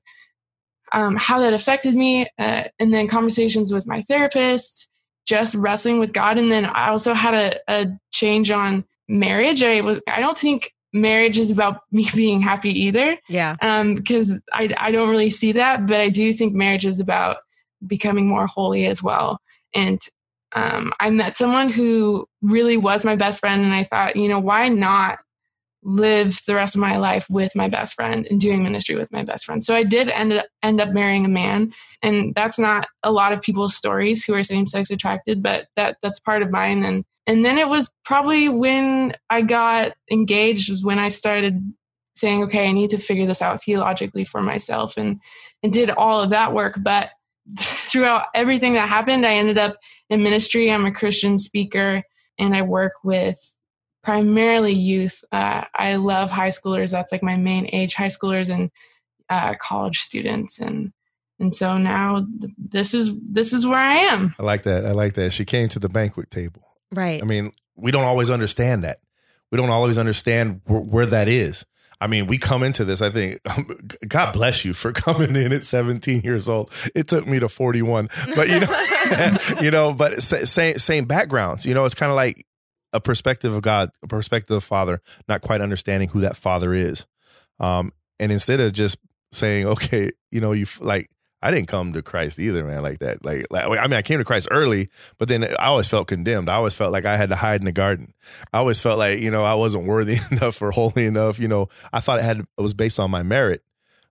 um, 0.93 1.17
how 1.17 1.41
that 1.41 1.52
affected 1.52 1.95
me. 1.95 2.26
Uh, 2.38 2.64
and 2.79 2.95
then 2.95 3.09
conversations 3.09 3.73
with 3.73 3.87
my 3.88 4.02
therapist, 4.02 4.88
just 5.26 5.55
wrestling 5.57 5.99
with 5.99 6.12
God. 6.12 6.38
And 6.38 6.50
then 6.52 6.67
I 6.67 6.91
also 6.91 7.12
had 7.12 7.35
a, 7.35 7.59
a 7.69 7.88
change 8.12 8.50
on 8.52 8.85
marriage. 9.09 9.62
I 9.64 9.81
was, 9.81 9.99
I 10.09 10.21
don't 10.21 10.38
think 10.38 10.73
marriage 10.93 11.38
is 11.38 11.50
about 11.50 11.81
me 11.91 12.09
being 12.14 12.41
happy 12.41 12.71
either 12.85 13.19
Yeah. 13.29 13.57
um 13.61 13.97
because 13.97 14.33
I, 14.52 14.73
I 14.79 14.93
don't 14.93 15.11
really 15.11 15.29
see 15.29 15.52
that 15.52 15.87
but 15.87 16.00
i 16.00 16.09
do 16.09 16.33
think 16.33 16.55
marriage 16.55 16.87
is 16.87 17.00
about 17.00 17.38
becoming 17.87 18.26
more 18.26 18.47
holy 18.47 18.87
as 18.87 19.02
well 19.02 19.38
and 19.75 20.00
um, 20.57 20.93
i 21.01 21.09
met 21.09 21.37
someone 21.37 21.69
who 21.69 22.27
really 22.43 22.77
was 22.77 23.05
my 23.05 23.15
best 23.15 23.41
friend 23.41 23.63
and 23.63 23.75
i 23.75 23.85
thought 23.85 24.17
you 24.17 24.29
know 24.29 24.39
why 24.39 24.69
not 24.69 25.19
live 25.83 26.41
the 26.49 26.55
rest 26.55 26.75
of 26.75 26.81
my 26.81 26.97
life 26.97 27.31
with 27.31 27.55
my 27.55 27.69
best 27.69 27.95
friend 27.95 28.27
and 28.29 28.41
doing 28.41 28.65
ministry 28.65 28.97
with 28.97 29.13
my 29.13 29.23
best 29.23 29.45
friend 29.45 29.63
so 29.63 29.75
i 29.75 29.85
did 29.85 30.09
end 30.09 30.33
up, 30.33 30.47
end 30.63 30.81
up 30.81 30.93
marrying 30.93 31.25
a 31.25 31.29
man 31.29 31.73
and 32.03 32.35
that's 32.35 32.59
not 32.59 32.89
a 33.05 33.13
lot 33.13 33.33
of 33.33 33.41
people's 33.41 33.77
stories 33.77 34.25
who 34.25 34.35
are 34.35 34.43
same-sex 34.43 34.91
attracted 34.91 35.43
but 35.43 35.67
that 35.77 35.97
that's 36.03 36.19
part 36.19 36.43
of 36.43 36.51
mine 36.51 36.85
and 36.85 37.05
and 37.29 37.45
then 37.45 37.57
it 37.57 37.69
was 37.69 37.93
probably 38.05 38.49
when 38.49 39.13
i 39.31 39.41
got 39.41 39.93
engaged 40.11 40.69
was 40.69 40.83
when 40.83 40.99
i 40.99 41.09
started 41.09 41.61
saying, 42.17 42.45
okay, 42.45 42.69
I 42.69 42.73
need 42.73 42.91
to 42.91 42.99
figure 42.99 43.27
this 43.27 43.43
out 43.43 43.63
theologically 43.63 44.25
for 44.25 44.43
myself 44.43 44.97
and 44.97 45.21
and 45.63 45.73
did 45.73 45.91
all 45.91 46.23
of 46.23 46.31
that 46.31 46.53
work. 46.53 46.79
But 46.83 47.11
throughout 47.59 48.27
everything 48.35 48.73
that 48.73 48.89
happened, 48.89 49.25
I 49.25 49.35
ended 49.35 49.59
up 49.59 49.77
in 50.11 50.23
ministry. 50.23 50.71
I'm 50.71 50.87
a 50.87 50.93
Christian 50.93 51.39
speaker 51.39 52.03
and 52.39 52.55
I 52.55 52.63
work 52.63 52.93
with 53.03 53.57
primarily 54.03 54.73
youth. 54.73 55.25
Uh, 55.33 55.65
I 55.75 55.97
love 55.97 56.31
high 56.31 56.51
schoolers. 56.51 56.93
That's 56.93 57.13
like 57.13 57.23
my 57.23 57.37
main 57.37 57.69
age, 57.73 57.95
high 57.95 58.07
schoolers 58.07 58.49
and 58.49 58.71
uh, 59.29 59.55
college 59.61 59.99
students. 59.99 60.59
And 60.59 60.93
and 61.39 61.53
so 61.53 61.77
now 61.77 62.27
th- 62.41 62.53
this 62.57 62.95
is 62.95 63.19
this 63.21 63.53
is 63.53 63.67
where 63.67 63.79
I 63.79 63.97
am. 63.97 64.35
I 64.39 64.43
like 64.43 64.63
that. 64.63 64.87
I 64.87 64.93
like 64.93 65.15
that. 65.15 65.33
She 65.33 65.45
came 65.45 65.69
to 65.71 65.79
the 65.79 65.89
banquet 65.89 66.31
table. 66.31 66.63
Right. 66.93 67.21
I 67.21 67.27
mean, 67.27 67.53
we 67.75 67.91
don't 67.91 68.05
always 68.05 68.31
understand 68.31 68.85
that. 68.85 69.01
We 69.51 69.57
don't 69.59 69.71
always 69.71 69.99
understand 69.99 70.61
wh- 70.67 70.93
where 70.93 71.07
that 71.07 71.29
is. 71.29 71.67
I 72.00 72.07
mean, 72.07 72.26
we 72.26 72.38
come 72.38 72.62
into 72.62 72.85
this, 72.85 73.00
I 73.00 73.11
think, 73.11 73.41
God 74.09 74.33
bless 74.33 74.65
you 74.65 74.75
for 74.75 74.93
coming 74.93 75.35
in 75.37 75.53
at 75.53 75.65
17 75.65 76.23
years 76.23 76.49
old. 76.49 76.71
It 76.95 77.09
took 77.09 77.26
me 77.26 77.41
to 77.41 77.49
41, 77.49 78.09
but 78.35 78.49
you 78.49 78.61
know, 78.61 79.37
you 79.62 79.71
know, 79.71 79.93
but 79.93 80.23
same, 80.23 80.79
same 80.79 81.05
backgrounds, 81.05 81.65
you 81.65 81.75
know, 81.75 81.85
it's 81.85 81.95
kind 81.95 82.11
of 82.11 82.17
like 82.17 82.47
a 82.93 83.00
perspective 83.00 83.53
of 83.53 83.62
God, 83.62 83.91
a 84.03 84.07
perspective 84.07 84.57
of 84.57 84.65
father, 84.65 85.00
not 85.29 85.43
quite 85.43 85.61
understanding 85.61 86.09
who 86.09 86.21
that 86.21 86.37
father 86.37 86.73
is. 86.73 87.07
Um, 87.61 87.93
and 88.19 88.33
instead 88.33 88.61
of 88.61 88.73
just 88.73 88.99
saying, 89.33 89.67
okay, 89.67 90.11
you 90.31 90.41
know, 90.41 90.53
you 90.53 90.67
like, 90.81 91.11
I 91.43 91.50
didn't 91.50 91.69
come 91.69 91.93
to 91.93 92.02
Christ 92.02 92.38
either, 92.38 92.64
man, 92.64 92.83
like 92.83 93.00
that. 93.00 93.25
Like, 93.25 93.47
like, 93.50 93.66
I 93.66 93.83
mean, 93.83 93.93
I 93.93 94.02
came 94.02 94.19
to 94.19 94.25
Christ 94.25 94.49
early, 94.50 94.88
but 95.19 95.28
then 95.28 95.45
I 95.45 95.66
always 95.66 95.87
felt 95.87 96.09
condemned. 96.09 96.49
I 96.49 96.55
always 96.55 96.75
felt 96.75 96.93
like 96.93 97.05
I 97.05 97.16
had 97.16 97.28
to 97.28 97.37
hide 97.37 97.61
in 97.61 97.66
the 97.66 97.73
garden. 97.73 98.14
I 98.52 98.59
always 98.59 98.81
felt 98.81 98.99
like, 98.99 99.21
you 99.21 99.31
know, 99.31 99.45
I 99.45 99.55
wasn't 99.55 99.87
worthy 99.87 100.16
enough 100.31 100.61
or 100.62 100.71
holy 100.71 101.05
enough. 101.05 101.38
You 101.38 101.49
know, 101.49 101.69
I 101.93 102.00
thought 102.00 102.19
it 102.19 102.25
had, 102.25 102.40
it 102.40 102.61
was 102.61 102.75
based 102.75 102.99
on 102.99 103.11
my 103.11 103.23
merit. 103.23 103.62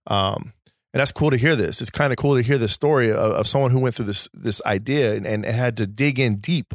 Um, 0.08 0.54
and 0.94 1.02
that's 1.02 1.12
cool 1.12 1.32
to 1.32 1.38
hear 1.38 1.56
this. 1.56 1.82
It's 1.82 1.90
kind 1.90 2.14
of 2.14 2.18
cool 2.18 2.36
to 2.36 2.42
hear 2.44 2.58
the 2.58 2.68
story 2.68 3.10
of, 3.10 3.18
of, 3.18 3.48
someone 3.48 3.72
who 3.72 3.80
went 3.80 3.96
through 3.96 4.06
this, 4.06 4.30
this 4.34 4.62
idea 4.66 5.16
and, 5.16 5.26
and 5.26 5.44
had 5.44 5.78
to 5.78 5.88
dig 5.88 6.20
in 6.20 6.38
deep 6.38 6.74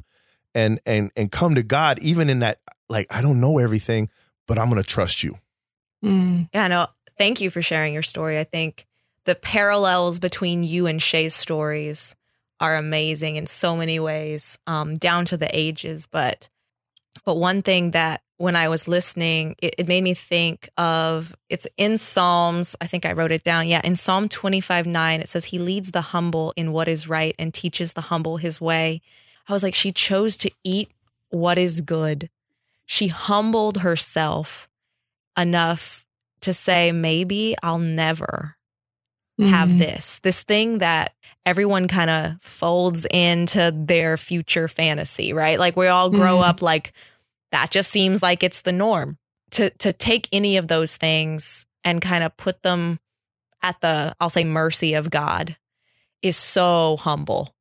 and, 0.54 0.80
and, 0.84 1.10
and 1.16 1.30
come 1.30 1.54
to 1.54 1.62
God, 1.62 1.98
even 2.00 2.28
in 2.28 2.40
that, 2.40 2.58
like, 2.88 3.06
I 3.08 3.22
don't 3.22 3.40
know 3.40 3.58
everything, 3.58 4.10
but 4.46 4.58
I'm 4.58 4.68
going 4.68 4.82
to 4.82 4.86
trust 4.86 5.22
you. 5.22 5.38
Mm. 6.04 6.50
Yeah, 6.52 6.66
no, 6.68 6.88
thank 7.16 7.40
you 7.40 7.50
for 7.50 7.62
sharing 7.62 7.94
your 7.94 8.02
story. 8.02 8.38
I 8.38 8.44
think 8.44 8.86
the 9.24 9.34
parallels 9.34 10.18
between 10.18 10.64
you 10.64 10.86
and 10.86 11.00
Shay's 11.00 11.34
stories 11.34 12.16
are 12.60 12.76
amazing 12.76 13.36
in 13.36 13.46
so 13.46 13.76
many 13.76 13.98
ways, 13.98 14.58
um, 14.66 14.94
down 14.94 15.24
to 15.26 15.36
the 15.36 15.48
ages. 15.56 16.06
But 16.06 16.48
but 17.24 17.36
one 17.36 17.62
thing 17.62 17.90
that 17.92 18.22
when 18.36 18.56
I 18.56 18.68
was 18.68 18.88
listening, 18.88 19.54
it, 19.60 19.74
it, 19.76 19.88
made 19.88 20.02
me 20.02 20.14
think 20.14 20.68
of 20.78 21.34
it's 21.48 21.66
in 21.76 21.98
Psalms. 21.98 22.74
I 22.80 22.86
think 22.86 23.04
I 23.04 23.12
wrote 23.12 23.32
it 23.32 23.42
down. 23.42 23.68
Yeah, 23.68 23.82
in 23.84 23.96
Psalm 23.96 24.28
25 24.28 24.86
9, 24.86 25.20
it 25.20 25.28
says, 25.28 25.46
He 25.46 25.58
leads 25.58 25.92
the 25.92 26.00
humble 26.00 26.52
in 26.56 26.72
what 26.72 26.88
is 26.88 27.08
right 27.08 27.34
and 27.38 27.52
teaches 27.52 27.92
the 27.92 28.02
humble 28.02 28.38
his 28.38 28.60
way. 28.60 29.02
I 29.48 29.52
was 29.52 29.62
like, 29.62 29.74
she 29.74 29.92
chose 29.92 30.36
to 30.38 30.50
eat 30.64 30.90
what 31.30 31.58
is 31.58 31.80
good. 31.80 32.30
She 32.86 33.08
humbled 33.08 33.78
herself 33.78 34.68
enough 35.36 36.06
to 36.40 36.52
say, 36.52 36.92
maybe 36.92 37.56
I'll 37.62 37.78
never 37.78 38.56
mm-hmm. 39.40 39.52
have 39.52 39.78
this, 39.78 40.18
this 40.20 40.42
thing 40.42 40.78
that 40.78 41.14
everyone 41.46 41.88
kind 41.88 42.10
of 42.10 42.42
folds 42.42 43.06
into 43.10 43.72
their 43.74 44.16
future 44.16 44.68
fantasy, 44.68 45.32
right? 45.32 45.58
Like 45.58 45.76
we 45.76 45.88
all 45.88 46.10
grow 46.10 46.36
mm-hmm. 46.36 46.50
up 46.50 46.62
like 46.62 46.92
that 47.52 47.70
just 47.70 47.90
seems 47.90 48.22
like 48.22 48.42
it's 48.42 48.62
the 48.62 48.72
norm. 48.72 49.18
To 49.52 49.70
to 49.78 49.92
take 49.92 50.28
any 50.30 50.58
of 50.58 50.68
those 50.68 50.96
things 50.96 51.66
and 51.82 52.00
kind 52.00 52.22
of 52.22 52.36
put 52.36 52.62
them 52.62 53.00
at 53.62 53.80
the 53.80 54.14
I'll 54.20 54.30
say 54.30 54.44
mercy 54.44 54.94
of 54.94 55.10
God 55.10 55.56
is 56.22 56.36
so 56.36 56.96
humble 56.98 57.52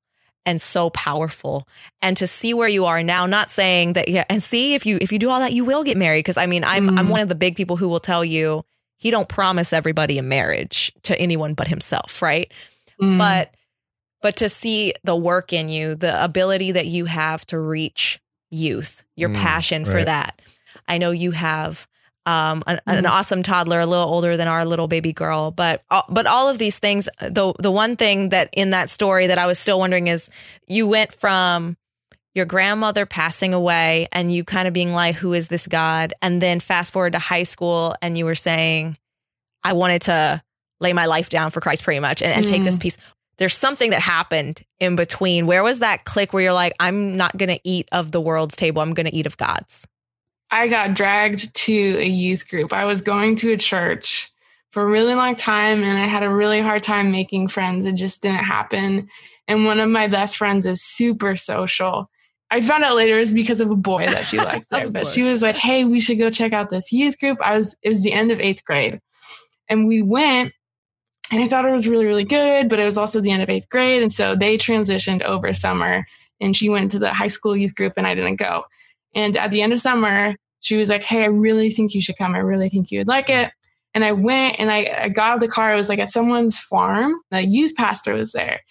and 0.46 0.62
so 0.62 0.90
powerful 0.90 1.68
and 2.02 2.16
to 2.18 2.28
see 2.28 2.54
where 2.54 2.68
you 2.68 2.86
are 2.86 3.04
now 3.04 3.26
not 3.26 3.50
saying 3.50 3.94
that 3.94 4.08
yeah 4.08 4.24
and 4.30 4.42
see 4.42 4.74
if 4.74 4.86
you 4.86 4.98
if 5.02 5.12
you 5.12 5.20
do 5.20 5.30
all 5.30 5.40
that 5.40 5.54
you 5.54 5.66
will 5.66 5.84
get 5.84 5.98
married 5.98 6.20
because 6.20 6.38
i 6.38 6.46
mean 6.46 6.64
i'm 6.64 6.90
mm. 6.90 6.98
i'm 6.98 7.10
one 7.10 7.20
of 7.20 7.28
the 7.28 7.36
big 7.36 7.56
people 7.56 7.76
who 7.76 7.88
will 7.88 8.00
tell 8.00 8.24
you 8.24 8.64
he 9.00 9.12
don't 9.12 9.30
promise 9.30 9.74
everybody 9.74 10.18
a 10.18 10.24
marriage 10.24 10.94
to 11.04 11.20
anyone 11.20 11.56
but 11.56 11.68
himself, 11.68 12.22
right? 12.22 12.52
Mm. 13.02 13.18
But 13.18 13.56
but 14.22 14.36
to 14.38 14.50
see 14.50 14.94
the 15.04 15.16
work 15.16 15.54
in 15.54 15.70
you, 15.70 15.96
the 15.96 16.22
ability 16.22 16.74
that 16.74 16.86
you 16.86 17.06
have 17.06 17.46
to 17.48 17.58
reach 17.58 18.20
youth, 18.52 19.04
your 19.16 19.30
mm, 19.30 19.36
passion 19.36 19.84
right. 19.84 19.92
for 19.92 20.04
that. 20.04 20.42
I 20.88 20.98
know 20.98 21.12
you 21.12 21.32
have 21.32 21.88
um, 22.26 22.62
an, 22.68 22.82
mm. 22.88 22.98
an, 22.98 23.06
awesome 23.06 23.42
toddler, 23.42 23.80
a 23.80 23.86
little 23.86 24.06
older 24.06 24.36
than 24.36 24.50
our 24.50 24.66
little 24.66 24.88
baby 24.88 25.14
girl, 25.14 25.52
but 25.52 25.84
but 26.10 26.28
all 26.28 26.50
of 26.50 26.58
these 26.58 26.78
things. 26.78 27.08
The 27.22 27.54
the 27.60 27.72
one 27.72 27.96
thing 27.96 28.30
that 28.30 28.50
in 28.52 28.72
that 28.72 28.90
story 28.90 29.28
that 29.28 29.38
I 29.38 29.48
was 29.48 29.58
still 29.58 29.80
wondering 29.80 30.08
is 30.08 30.30
you 30.68 30.88
went 30.88 31.14
from 31.14 31.78
your 32.40 32.46
grandmother 32.46 33.06
passing 33.06 33.54
away 33.54 34.08
and 34.14 34.34
you 34.34 34.46
kind 34.46 34.66
of 34.66 34.74
being 34.74 34.94
like, 34.94 35.16
who 35.16 35.34
is 35.34 35.50
this 35.50 35.68
God? 35.68 36.14
And 36.22 36.42
then 36.42 36.62
fast 36.62 36.94
forward 36.94 37.12
to 37.12 37.20
high 37.20 37.44
school 37.44 37.96
and 38.02 38.18
you 38.18 38.24
were 38.24 38.34
saying, 38.34 38.98
I 39.62 39.74
wanted 39.74 40.04
to 40.04 40.42
lay 40.80 40.94
my 40.94 41.06
life 41.06 41.28
down 41.28 41.52
for 41.52 41.60
Christ 41.60 41.84
pretty 41.84 42.00
much 42.00 42.22
and, 42.22 42.32
and 42.32 42.46
mm. 42.46 42.50
take 42.50 42.64
this 42.64 42.78
mm. 42.78 42.82
piece. 42.82 42.98
There's 43.40 43.54
something 43.54 43.90
that 43.90 44.00
happened 44.00 44.62
in 44.80 44.96
between. 44.96 45.48
Where 45.48 45.64
was 45.64 45.80
that 45.80 46.06
click 46.06 46.32
where 46.32 46.42
you're 46.42 46.54
like, 46.54 46.74
I'm 46.80 47.18
not 47.18 47.36
going 47.36 47.50
to 47.50 47.60
eat 47.66 47.90
of 47.92 48.14
the 48.14 48.22
world's 48.22 48.56
table. 48.56 48.82
I'm 48.82 48.94
going 48.94 49.06
to 49.06 49.16
eat 49.16 49.26
of 49.26 49.36
God's? 49.36 49.86
I 50.50 50.70
got 50.70 50.94
dragged 50.94 51.54
to 51.54 51.98
a 52.00 52.08
youth 52.08 52.48
group. 52.48 52.72
I 52.72 52.86
was 52.86 53.02
going 53.02 53.36
to 53.38 53.52
a 53.52 53.58
church 53.58 54.32
for 54.72 54.84
a 54.84 54.88
really 54.88 55.14
long 55.14 55.36
time 55.36 55.84
and 55.84 56.00
I 56.00 56.06
had 56.06 56.24
a 56.24 56.30
really 56.30 56.62
hard 56.62 56.84
time 56.84 57.12
making 57.12 57.50
friends. 57.50 57.86
It 57.86 57.96
just 57.96 58.22
didn't 58.22 58.46
happen. 58.46 59.10
And 59.50 59.66
one 59.66 59.82
of 59.82 59.90
my 59.90 60.08
best 60.08 60.38
friends 60.38 60.66
is 60.66 60.82
super 60.82 61.36
social. 61.36 62.10
I 62.52 62.62
found 62.62 62.84
out 62.84 62.96
later 62.96 63.18
it 63.18 63.22
was 63.22 63.34
because 63.34 63.62
of 63.62 63.70
a 63.70 63.76
boy 63.76 64.08
that 64.08 64.24
she 64.24 64.38
liked 64.38 64.70
there. 64.72 64.90
but 64.90 65.06
she 65.08 65.24
was 65.24 65.42
like, 65.42 65.56
"Hey, 65.56 65.86
we 65.86 66.00
should 66.00 66.18
go 66.18 66.30
check 66.30 66.54
out 66.54 66.70
this 66.70 66.92
youth 66.92 67.20
group." 67.20 67.38
I 67.44 67.58
was 67.58 67.76
it 67.84 67.90
was 67.90 68.04
the 68.04 68.14
end 68.14 68.32
of 68.32 68.40
eighth 68.40 68.66
grade, 68.66 69.00
and 69.70 69.88
we 69.88 70.02
went, 70.02 70.54
and 71.32 71.44
I 71.44 71.48
thought 71.48 71.66
it 71.66 71.72
was 71.72 71.88
really 71.88 72.06
really 72.06 72.24
good. 72.24 72.70
But 72.70 72.80
it 72.80 72.86
was 72.86 72.98
also 72.98 73.22
the 73.22 73.32
end 73.32 73.44
of 73.44 73.50
eighth 73.50 73.70
grade, 73.70 74.02
and 74.02 74.12
so 74.12 74.36
they 74.36 74.58
transitioned 74.58 75.22
over 75.24 75.54
summer, 75.54 76.06
and 76.42 76.56
she 76.56 76.70
went 76.70 76.92
to 76.92 77.00
the 77.00 77.14
high 77.14 77.28
school 77.28 77.56
youth 77.56 77.76
group, 77.76 77.94
and 77.98 78.08
I 78.08 78.16
didn't 78.16 78.38
go. 78.38 78.64
And 79.16 79.36
at 79.38 79.52
the 79.52 79.62
end 79.62 79.74
of 79.74 79.80
summer, 79.80 80.36
she 80.60 80.78
was 80.78 80.90
like, 80.90 81.04
"Hey, 81.04 81.24
I 81.24 81.28
really 81.28 81.70
think 81.70 81.94
you 81.94 82.02
should 82.02 82.18
come. 82.18 82.36
I 82.36 82.40
really 82.40 82.70
think 82.70 82.92
you'd 82.92 83.08
like 83.08 83.30
it." 83.30 83.52
And 83.96 84.06
I 84.06 84.12
went, 84.12 84.60
and 84.60 84.72
I, 84.72 85.02
I 85.04 85.10
got 85.10 85.32
out 85.32 85.36
of 85.36 85.42
the 85.42 85.48
car. 85.48 85.72
I 85.72 85.76
was 85.76 85.90
like 85.90 86.00
at 86.00 86.12
someone's 86.12 86.60
farm. 86.60 87.20
The 87.32 87.46
youth 87.48 87.76
pastor 87.76 88.14
was 88.14 88.32
there, 88.32 88.62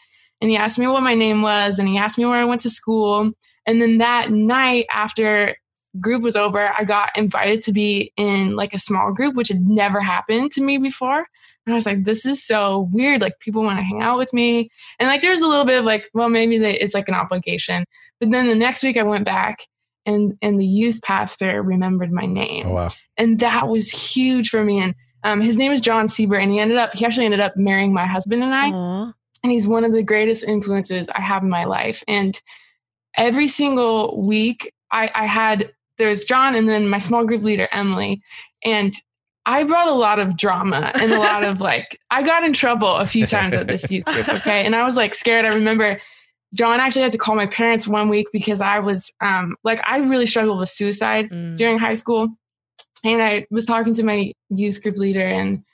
and 0.40 0.50
he 0.50 0.56
asked 0.56 0.78
me 0.80 0.88
what 0.88 1.02
my 1.02 1.14
name 1.14 1.42
was, 1.42 1.78
and 1.78 1.88
he 1.88 1.96
asked 1.96 2.18
me 2.18 2.24
where 2.26 2.40
I 2.40 2.44
went 2.44 2.60
to 2.62 2.70
school 2.70 3.32
and 3.68 3.82
then 3.82 3.98
that 3.98 4.30
night 4.30 4.86
after 4.90 5.54
group 6.00 6.22
was 6.22 6.36
over, 6.36 6.72
I 6.76 6.84
got 6.84 7.16
invited 7.16 7.62
to 7.64 7.72
be 7.72 8.12
in 8.16 8.56
like 8.56 8.72
a 8.72 8.78
small 8.78 9.12
group, 9.12 9.34
which 9.34 9.48
had 9.48 9.60
never 9.60 10.00
happened 10.00 10.52
to 10.52 10.62
me 10.62 10.78
before. 10.78 11.18
And 11.66 11.74
I 11.74 11.74
was 11.74 11.84
like, 11.84 12.04
this 12.04 12.24
is 12.24 12.42
so 12.42 12.88
weird. 12.90 13.20
Like 13.20 13.40
people 13.40 13.62
want 13.62 13.78
to 13.78 13.84
hang 13.84 14.00
out 14.00 14.16
with 14.16 14.32
me. 14.32 14.70
And 14.98 15.06
like 15.06 15.20
there's 15.20 15.42
a 15.42 15.46
little 15.46 15.66
bit 15.66 15.78
of 15.78 15.84
like, 15.84 16.08
well, 16.14 16.30
maybe 16.30 16.56
they, 16.56 16.78
it's 16.78 16.94
like 16.94 17.08
an 17.08 17.14
obligation. 17.14 17.84
But 18.20 18.30
then 18.30 18.46
the 18.46 18.54
next 18.54 18.82
week 18.82 18.96
I 18.96 19.02
went 19.02 19.26
back 19.26 19.58
and 20.06 20.32
and 20.40 20.58
the 20.58 20.66
youth 20.66 21.02
pastor 21.02 21.62
remembered 21.62 22.10
my 22.10 22.24
name. 22.24 22.68
Oh, 22.68 22.72
wow. 22.72 22.90
And 23.18 23.38
that 23.40 23.68
was 23.68 23.90
huge 23.90 24.48
for 24.48 24.64
me. 24.64 24.80
And 24.80 24.94
um, 25.24 25.42
his 25.42 25.58
name 25.58 25.72
is 25.72 25.82
John 25.82 26.06
Sieber, 26.06 26.40
and 26.40 26.50
he 26.50 26.58
ended 26.58 26.78
up 26.78 26.94
he 26.94 27.04
actually 27.04 27.26
ended 27.26 27.40
up 27.40 27.56
marrying 27.56 27.92
my 27.92 28.06
husband 28.06 28.42
and 28.42 28.54
I. 28.54 28.70
Aww. 28.70 29.12
And 29.42 29.52
he's 29.52 29.68
one 29.68 29.84
of 29.84 29.92
the 29.92 30.02
greatest 30.02 30.44
influences 30.44 31.10
I 31.10 31.20
have 31.20 31.42
in 31.42 31.50
my 31.50 31.64
life. 31.64 32.02
And 32.08 32.40
every 33.18 33.48
single 33.48 34.20
week 34.22 34.72
I, 34.90 35.10
I 35.14 35.26
had 35.26 35.70
there's 35.98 36.24
John 36.24 36.54
and 36.54 36.68
then 36.68 36.88
my 36.88 36.98
small 36.98 37.26
group 37.26 37.42
leader 37.42 37.68
Emily, 37.72 38.22
and 38.64 38.94
I 39.44 39.64
brought 39.64 39.88
a 39.88 39.94
lot 39.94 40.18
of 40.18 40.36
drama 40.36 40.92
and 40.94 41.12
a 41.12 41.18
lot 41.18 41.44
of 41.44 41.60
like 41.70 41.98
I 42.10 42.22
got 42.22 42.44
in 42.44 42.52
trouble 42.52 42.96
a 42.96 43.06
few 43.06 43.26
times 43.26 43.54
at 43.54 43.66
this 43.66 43.90
youth 43.90 44.04
group. 44.06 44.28
Okay, 44.38 44.64
and 44.64 44.74
I 44.74 44.84
was 44.84 44.96
like 44.96 45.14
scared. 45.14 45.44
I 45.44 45.54
remember 45.54 46.00
John 46.54 46.80
actually 46.80 47.02
had 47.02 47.12
to 47.12 47.18
call 47.18 47.34
my 47.34 47.46
parents 47.46 47.86
one 47.86 48.08
week 48.08 48.28
because 48.32 48.60
I 48.60 48.78
was 48.78 49.12
um 49.20 49.56
like 49.64 49.80
I 49.86 49.98
really 49.98 50.26
struggled 50.26 50.60
with 50.60 50.68
suicide 50.68 51.30
mm. 51.30 51.56
during 51.56 51.78
high 51.78 51.94
school, 51.94 52.28
and 53.04 53.22
I 53.22 53.46
was 53.50 53.66
talking 53.66 53.94
to 53.94 54.02
my 54.02 54.32
youth 54.48 54.82
group 54.82 54.96
leader 54.96 55.26
and 55.26 55.64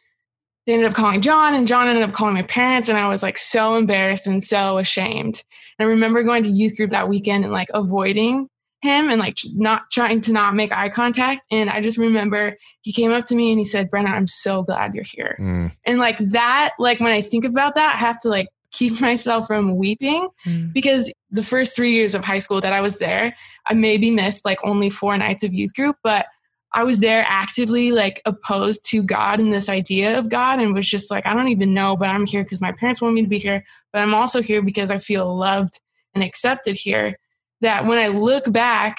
they 0.66 0.72
ended 0.72 0.88
up 0.88 0.94
calling 0.94 1.20
John 1.20 1.54
and 1.54 1.68
John 1.68 1.88
ended 1.88 2.04
up 2.04 2.12
calling 2.12 2.34
my 2.34 2.42
parents 2.42 2.88
and 2.88 2.96
I 2.96 3.08
was 3.08 3.22
like 3.22 3.36
so 3.36 3.76
embarrassed 3.76 4.26
and 4.26 4.42
so 4.42 4.78
ashamed. 4.78 5.42
And 5.78 5.86
I 5.86 5.90
remember 5.90 6.22
going 6.22 6.42
to 6.44 6.50
youth 6.50 6.76
group 6.76 6.90
that 6.90 7.08
weekend 7.08 7.44
and 7.44 7.52
like 7.52 7.68
avoiding 7.74 8.48
him 8.84 9.10
and 9.10 9.18
like 9.18 9.36
not 9.54 9.90
trying 9.90 10.20
to 10.22 10.32
not 10.32 10.54
make 10.54 10.72
eye 10.72 10.88
contact. 10.88 11.46
And 11.50 11.68
I 11.68 11.80
just 11.80 11.98
remember 11.98 12.56
he 12.82 12.92
came 12.92 13.10
up 13.10 13.24
to 13.26 13.34
me 13.34 13.50
and 13.50 13.58
he 13.58 13.64
said, 13.64 13.90
Brenna, 13.90 14.10
I'm 14.10 14.26
so 14.26 14.62
glad 14.62 14.94
you're 14.94 15.04
here. 15.04 15.36
Mm. 15.40 15.72
And 15.84 15.98
like 15.98 16.18
that, 16.18 16.72
like 16.78 17.00
when 17.00 17.12
I 17.12 17.20
think 17.20 17.44
about 17.44 17.74
that, 17.74 17.94
I 17.94 17.98
have 17.98 18.20
to 18.20 18.28
like 18.28 18.48
keep 18.70 19.00
myself 19.00 19.46
from 19.46 19.76
weeping 19.76 20.28
mm. 20.46 20.72
because 20.72 21.12
the 21.30 21.42
first 21.42 21.74
three 21.74 21.92
years 21.92 22.14
of 22.14 22.24
high 22.24 22.38
school 22.38 22.60
that 22.60 22.72
I 22.72 22.80
was 22.80 22.98
there, 22.98 23.34
I 23.66 23.74
maybe 23.74 24.10
missed 24.10 24.44
like 24.44 24.58
only 24.64 24.90
four 24.90 25.16
nights 25.18 25.42
of 25.42 25.52
youth 25.52 25.74
group, 25.74 25.96
but 26.02 26.26
I 26.74 26.82
was 26.82 26.98
there 26.98 27.24
actively 27.28 27.92
like 27.92 28.20
opposed 28.26 28.84
to 28.90 29.02
God 29.04 29.38
and 29.38 29.52
this 29.52 29.68
idea 29.68 30.18
of 30.18 30.28
God 30.28 30.60
and 30.60 30.74
was 30.74 30.88
just 30.88 31.08
like, 31.08 31.24
I 31.24 31.32
don't 31.32 31.48
even 31.48 31.72
know, 31.72 31.96
but 31.96 32.08
I'm 32.08 32.26
here 32.26 32.42
because 32.42 32.60
my 32.60 32.72
parents 32.72 33.00
want 33.00 33.14
me 33.14 33.22
to 33.22 33.28
be 33.28 33.38
here. 33.38 33.64
But 33.92 34.02
I'm 34.02 34.12
also 34.12 34.42
here 34.42 34.60
because 34.60 34.90
I 34.90 34.98
feel 34.98 35.34
loved 35.36 35.80
and 36.14 36.24
accepted 36.24 36.74
here. 36.74 37.16
That 37.60 37.86
when 37.86 37.98
I 37.98 38.08
look 38.08 38.52
back, 38.52 38.98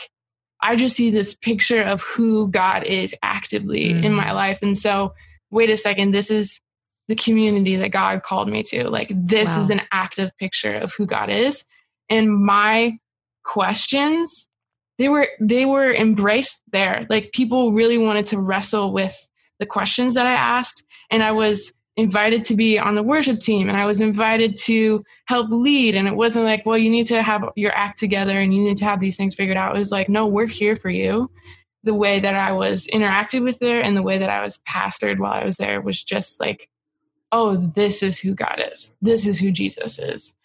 I 0.63 0.77
just 0.77 0.95
see 0.95 1.11
this 1.11 1.35
picture 1.35 1.81
of 1.81 2.01
who 2.01 2.47
God 2.49 2.83
is 2.85 3.13
actively 3.21 3.89
mm. 3.89 4.03
in 4.03 4.13
my 4.13 4.31
life. 4.31 4.59
And 4.61 4.77
so, 4.77 5.13
wait 5.51 5.69
a 5.69 5.77
second, 5.77 6.11
this 6.11 6.31
is 6.31 6.61
the 7.07 7.15
community 7.15 7.75
that 7.75 7.91
God 7.91 8.23
called 8.23 8.49
me 8.49 8.63
to. 8.63 8.89
Like, 8.89 9.11
this 9.13 9.49
wow. 9.49 9.61
is 9.61 9.69
an 9.69 9.81
active 9.91 10.31
picture 10.37 10.73
of 10.73 10.93
who 10.97 11.05
God 11.05 11.29
is. 11.29 11.65
And 12.09 12.33
my 12.33 12.97
questions 13.43 14.49
they 14.97 15.09
were 15.09 15.27
they 15.39 15.65
were 15.65 15.93
embraced 15.93 16.63
there 16.71 17.05
like 17.09 17.33
people 17.33 17.73
really 17.73 17.97
wanted 17.97 18.25
to 18.27 18.39
wrestle 18.39 18.93
with 18.93 19.27
the 19.59 19.65
questions 19.65 20.13
that 20.15 20.25
I 20.25 20.33
asked. 20.33 20.83
And 21.09 21.23
I 21.23 21.31
was 21.31 21.73
invited 21.97 22.43
to 22.45 22.55
be 22.55 22.77
on 22.77 22.95
the 22.95 23.03
worship 23.03 23.39
team 23.39 23.69
and 23.69 23.77
I 23.77 23.85
was 23.85 24.01
invited 24.01 24.57
to 24.65 25.03
help 25.27 25.47
lead. 25.49 25.95
And 25.95 26.07
it 26.07 26.15
wasn't 26.15 26.45
like, 26.45 26.65
well, 26.65 26.77
you 26.77 26.89
need 26.89 27.05
to 27.07 27.21
have 27.21 27.45
your 27.55 27.71
act 27.73 27.97
together 27.99 28.37
and 28.37 28.53
you 28.53 28.61
need 28.61 28.77
to 28.77 28.85
have 28.85 28.99
these 28.99 29.15
things 29.15 29.35
figured 29.35 29.57
out. 29.57 29.75
It 29.75 29.79
was 29.79 29.91
like, 29.91 30.09
no, 30.09 30.27
we're 30.27 30.47
here 30.47 30.75
for 30.75 30.89
you. 30.89 31.31
The 31.83 31.93
way 31.93 32.19
that 32.19 32.35
I 32.35 32.51
was 32.51 32.87
interacted 32.87 33.43
with 33.43 33.59
there 33.59 33.81
and 33.81 33.95
the 33.95 34.01
way 34.01 34.17
that 34.17 34.29
I 34.29 34.43
was 34.43 34.61
pastored 34.67 35.19
while 35.19 35.33
I 35.33 35.45
was 35.45 35.57
there 35.57 35.79
was 35.81 36.03
just 36.03 36.39
like, 36.41 36.69
oh, 37.31 37.55
this 37.55 38.03
is 38.03 38.19
who 38.19 38.33
God 38.33 38.61
is. 38.73 38.91
This 39.01 39.27
is 39.27 39.39
who 39.39 39.51
Jesus 39.51 39.99
is. 39.99 40.35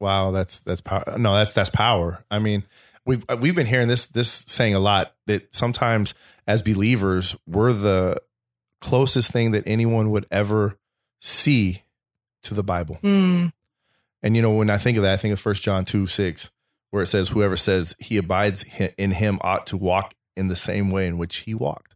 Wow, 0.00 0.32
that's 0.32 0.58
that's 0.58 0.80
power. 0.80 1.14
No, 1.16 1.34
that's 1.34 1.52
that's 1.54 1.70
power. 1.70 2.24
I 2.30 2.40
mean, 2.40 2.64
we've 3.06 3.24
we've 3.40 3.54
been 3.54 3.66
hearing 3.66 3.88
this 3.88 4.06
this 4.06 4.30
saying 4.30 4.74
a 4.74 4.80
lot 4.80 5.14
that 5.26 5.54
sometimes 5.54 6.14
as 6.46 6.62
believers 6.62 7.36
we're 7.46 7.72
the 7.72 8.20
closest 8.80 9.30
thing 9.30 9.52
that 9.52 9.64
anyone 9.66 10.10
would 10.10 10.26
ever 10.30 10.78
see 11.20 11.82
to 12.42 12.54
the 12.54 12.62
Bible. 12.62 12.98
Mm. 13.02 13.52
And 14.22 14.36
you 14.36 14.42
know, 14.42 14.52
when 14.52 14.70
I 14.70 14.78
think 14.78 14.96
of 14.96 15.02
that, 15.02 15.14
I 15.14 15.16
think 15.16 15.32
of 15.32 15.40
First 15.40 15.62
John 15.62 15.84
two 15.84 16.06
six, 16.06 16.50
where 16.90 17.02
it 17.02 17.08
says, 17.08 17.28
"Whoever 17.30 17.56
says 17.56 17.94
he 17.98 18.16
abides 18.16 18.64
in 18.96 19.12
him 19.12 19.38
ought 19.42 19.66
to 19.68 19.76
walk 19.76 20.14
in 20.36 20.48
the 20.48 20.56
same 20.56 20.90
way 20.90 21.06
in 21.06 21.18
which 21.18 21.38
he 21.38 21.54
walked." 21.54 21.94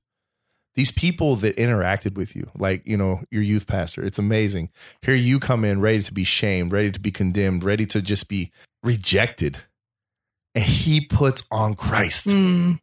These 0.75 0.93
people 0.93 1.37
that 1.37 1.57
interacted 1.57 2.15
with 2.15 2.37
you, 2.37 2.51
like 2.57 2.87
you 2.87 2.97
know 2.97 3.23
your 3.31 3.43
youth 3.43 3.67
pastor, 3.67 4.05
it's 4.05 4.19
amazing. 4.19 4.71
Here 5.03 5.15
you 5.15 5.39
come 5.39 5.65
in 5.65 5.81
ready 5.81 6.03
to 6.03 6.13
be 6.13 6.25
shamed, 6.25 6.73
ready 6.73 6.91
to 6.91 7.01
be 7.01 7.11
condemned, 7.11 7.65
ready 7.65 7.87
to 7.87 8.01
just 8.01 8.29
be 8.29 8.51
rejected, 8.83 9.59
and 10.59 10.67
he 10.67 11.01
puts 11.01 11.43
on 11.53 11.75
Christ 11.75 12.27
Mm. 12.27 12.81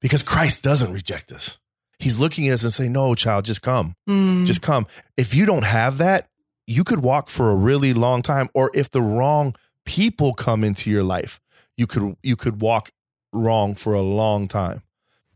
because 0.00 0.22
Christ 0.22 0.64
doesn't 0.64 0.92
reject 0.92 1.30
us. 1.32 1.58
He's 1.98 2.18
looking 2.18 2.48
at 2.48 2.54
us 2.54 2.62
and 2.64 2.72
saying, 2.72 2.92
"No, 2.92 3.14
child, 3.14 3.44
just 3.44 3.60
come." 3.60 3.94
Mm. 4.08 4.46
just 4.46 4.62
come. 4.62 4.86
If 5.18 5.34
you 5.34 5.44
don't 5.44 5.64
have 5.66 5.98
that, 5.98 6.28
you 6.66 6.82
could 6.82 7.00
walk 7.00 7.28
for 7.28 7.50
a 7.50 7.54
really 7.54 7.92
long 7.92 8.22
time. 8.22 8.48
Or 8.54 8.70
if 8.74 8.90
the 8.90 9.02
wrong 9.02 9.54
people 9.84 10.32
come 10.32 10.64
into 10.64 10.88
your 10.88 11.02
life, 11.02 11.40
you 11.76 11.86
could 11.86 12.16
you 12.22 12.36
could 12.36 12.62
walk 12.62 12.90
wrong 13.34 13.74
for 13.74 13.92
a 13.92 14.00
long 14.00 14.48
time. 14.48 14.82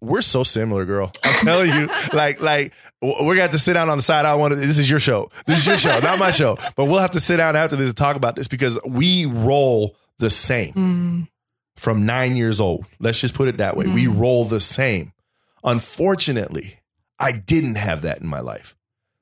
We're 0.01 0.23
so 0.23 0.43
similar, 0.43 0.85
girl. 0.87 1.13
I'm 1.25 1.35
telling 1.47 1.71
you, 1.73 1.89
like, 2.15 2.41
like 2.41 2.73
we're 3.03 3.35
gonna 3.35 3.41
have 3.43 3.51
to 3.53 3.59
sit 3.59 3.75
down 3.75 3.91
on 3.91 3.99
the 3.99 4.03
side. 4.03 4.25
I 4.25 4.35
want 4.35 4.55
to. 4.55 4.61
This 4.61 4.79
is 4.79 4.91
your 4.91 5.01
show. 5.01 5.31
This 5.47 5.59
is 5.59 5.67
your 5.67 5.77
show, 5.79 5.99
not 6.01 6.19
my 6.19 6.31
show. 6.31 6.57
But 6.77 6.87
we'll 6.87 6.99
have 7.01 7.13
to 7.13 7.21
sit 7.21 7.37
down 7.39 7.57
after 7.57 7.77
this 7.77 7.89
and 7.91 7.97
talk 7.97 8.17
about 8.17 8.37
this 8.37 8.49
because 8.49 8.79
we 8.87 9.27
roll 9.27 9.97
the 10.19 10.31
same 10.31 10.73
Mm. 10.73 11.29
From 11.77 12.07
nine 12.07 12.37
years 12.37 12.61
old. 12.61 12.87
Let's 13.01 13.21
just 13.21 13.35
put 13.35 13.49
it 13.49 13.57
that 13.59 13.77
way. 13.77 13.87
We 13.87 14.07
roll 14.07 14.45
the 14.45 14.61
same. 14.61 15.13
Unfortunately, 15.65 16.79
I 17.19 17.33
didn't 17.33 17.77
have 17.77 18.03
that 18.03 18.21
in 18.21 18.27
my 18.27 18.41
life. 18.41 18.77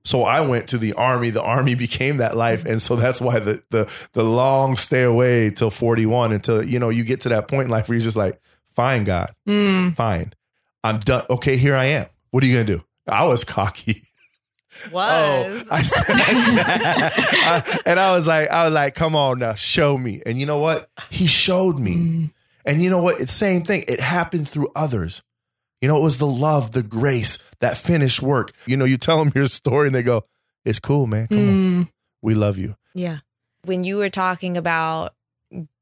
So 0.04 0.25
I 0.25 0.40
went 0.40 0.68
to 0.71 0.78
the 0.78 0.92
army. 0.94 1.30
The 1.30 1.42
army 1.42 1.75
became 1.87 2.16
that 2.18 2.37
life. 2.37 2.64
And 2.64 2.82
so 2.82 2.97
that's 2.97 3.21
why 3.21 3.38
the 3.38 3.62
the 3.71 3.90
the 4.12 4.25
long 4.25 4.76
stay 4.76 5.02
away 5.04 5.50
till 5.50 5.71
41 5.71 6.32
until 6.32 6.62
you 6.64 6.78
know 6.78 6.88
you 6.90 7.04
get 7.04 7.21
to 7.23 7.28
that 7.30 7.49
point 7.49 7.64
in 7.66 7.71
life 7.71 7.88
where 7.88 7.97
you're 7.97 8.04
just 8.04 8.16
like, 8.16 8.40
fine, 8.75 9.04
God, 9.04 9.30
Mm. 9.49 9.94
fine. 9.97 10.32
I'm 10.85 10.99
done. 10.99 11.25
Okay, 11.30 11.56
here 11.56 11.76
I 11.76 11.85
am. 11.87 12.06
What 12.32 12.42
are 12.42 12.47
you 12.47 12.54
gonna 12.54 12.64
do? 12.66 12.85
I 13.09 13.25
was 13.26 13.44
cocky. 13.44 14.02
Was. 14.90 15.66
Oh, 15.66 15.68
I, 15.71 15.85
I- 16.66 17.78
and 17.87 18.00
I 18.00 18.16
was 18.16 18.26
like, 18.26 18.49
I 18.50 18.64
was 18.64 18.73
like, 18.75 18.94
come 18.94 19.14
on 19.14 19.38
now, 19.38 19.54
show 19.54 19.97
me. 19.99 20.23
And 20.25 20.40
you 20.40 20.47
know 20.47 20.59
what? 20.59 20.88
He 21.11 21.26
showed 21.26 21.78
me. 21.78 21.97
Mm. 21.97 22.30
And 22.64 22.83
you 22.83 22.90
know 22.90 23.02
what? 23.02 23.21
It's 23.21 23.33
same 23.33 23.62
thing. 23.62 23.85
It 23.88 24.00
happened 24.00 24.49
through 24.49 24.71
others. 24.75 25.23
You 25.81 25.88
know, 25.88 25.97
it 25.97 26.02
was 26.02 26.19
the 26.19 26.26
love, 26.26 26.73
the 26.73 26.83
grace, 26.83 27.38
that 27.61 27.76
finished 27.76 28.23
work. 28.23 28.52
You 28.66 28.76
know, 28.76 28.85
you 28.85 28.97
tell 28.97 29.19
them 29.19 29.33
your 29.35 29.47
story 29.47 29.88
and 29.88 29.95
they 29.95 30.02
go, 30.02 30.25
"It's 30.64 30.78
cool, 30.78 31.07
man. 31.07 31.26
Come 31.28 31.38
on, 31.38 31.45
Mm. 31.85 31.88
we 32.23 32.35
love 32.35 32.57
you." 32.59 32.76
Yeah. 32.95 33.19
When 33.64 33.83
you 33.85 33.97
were 33.97 34.11
talking 34.11 34.57
about 34.57 35.14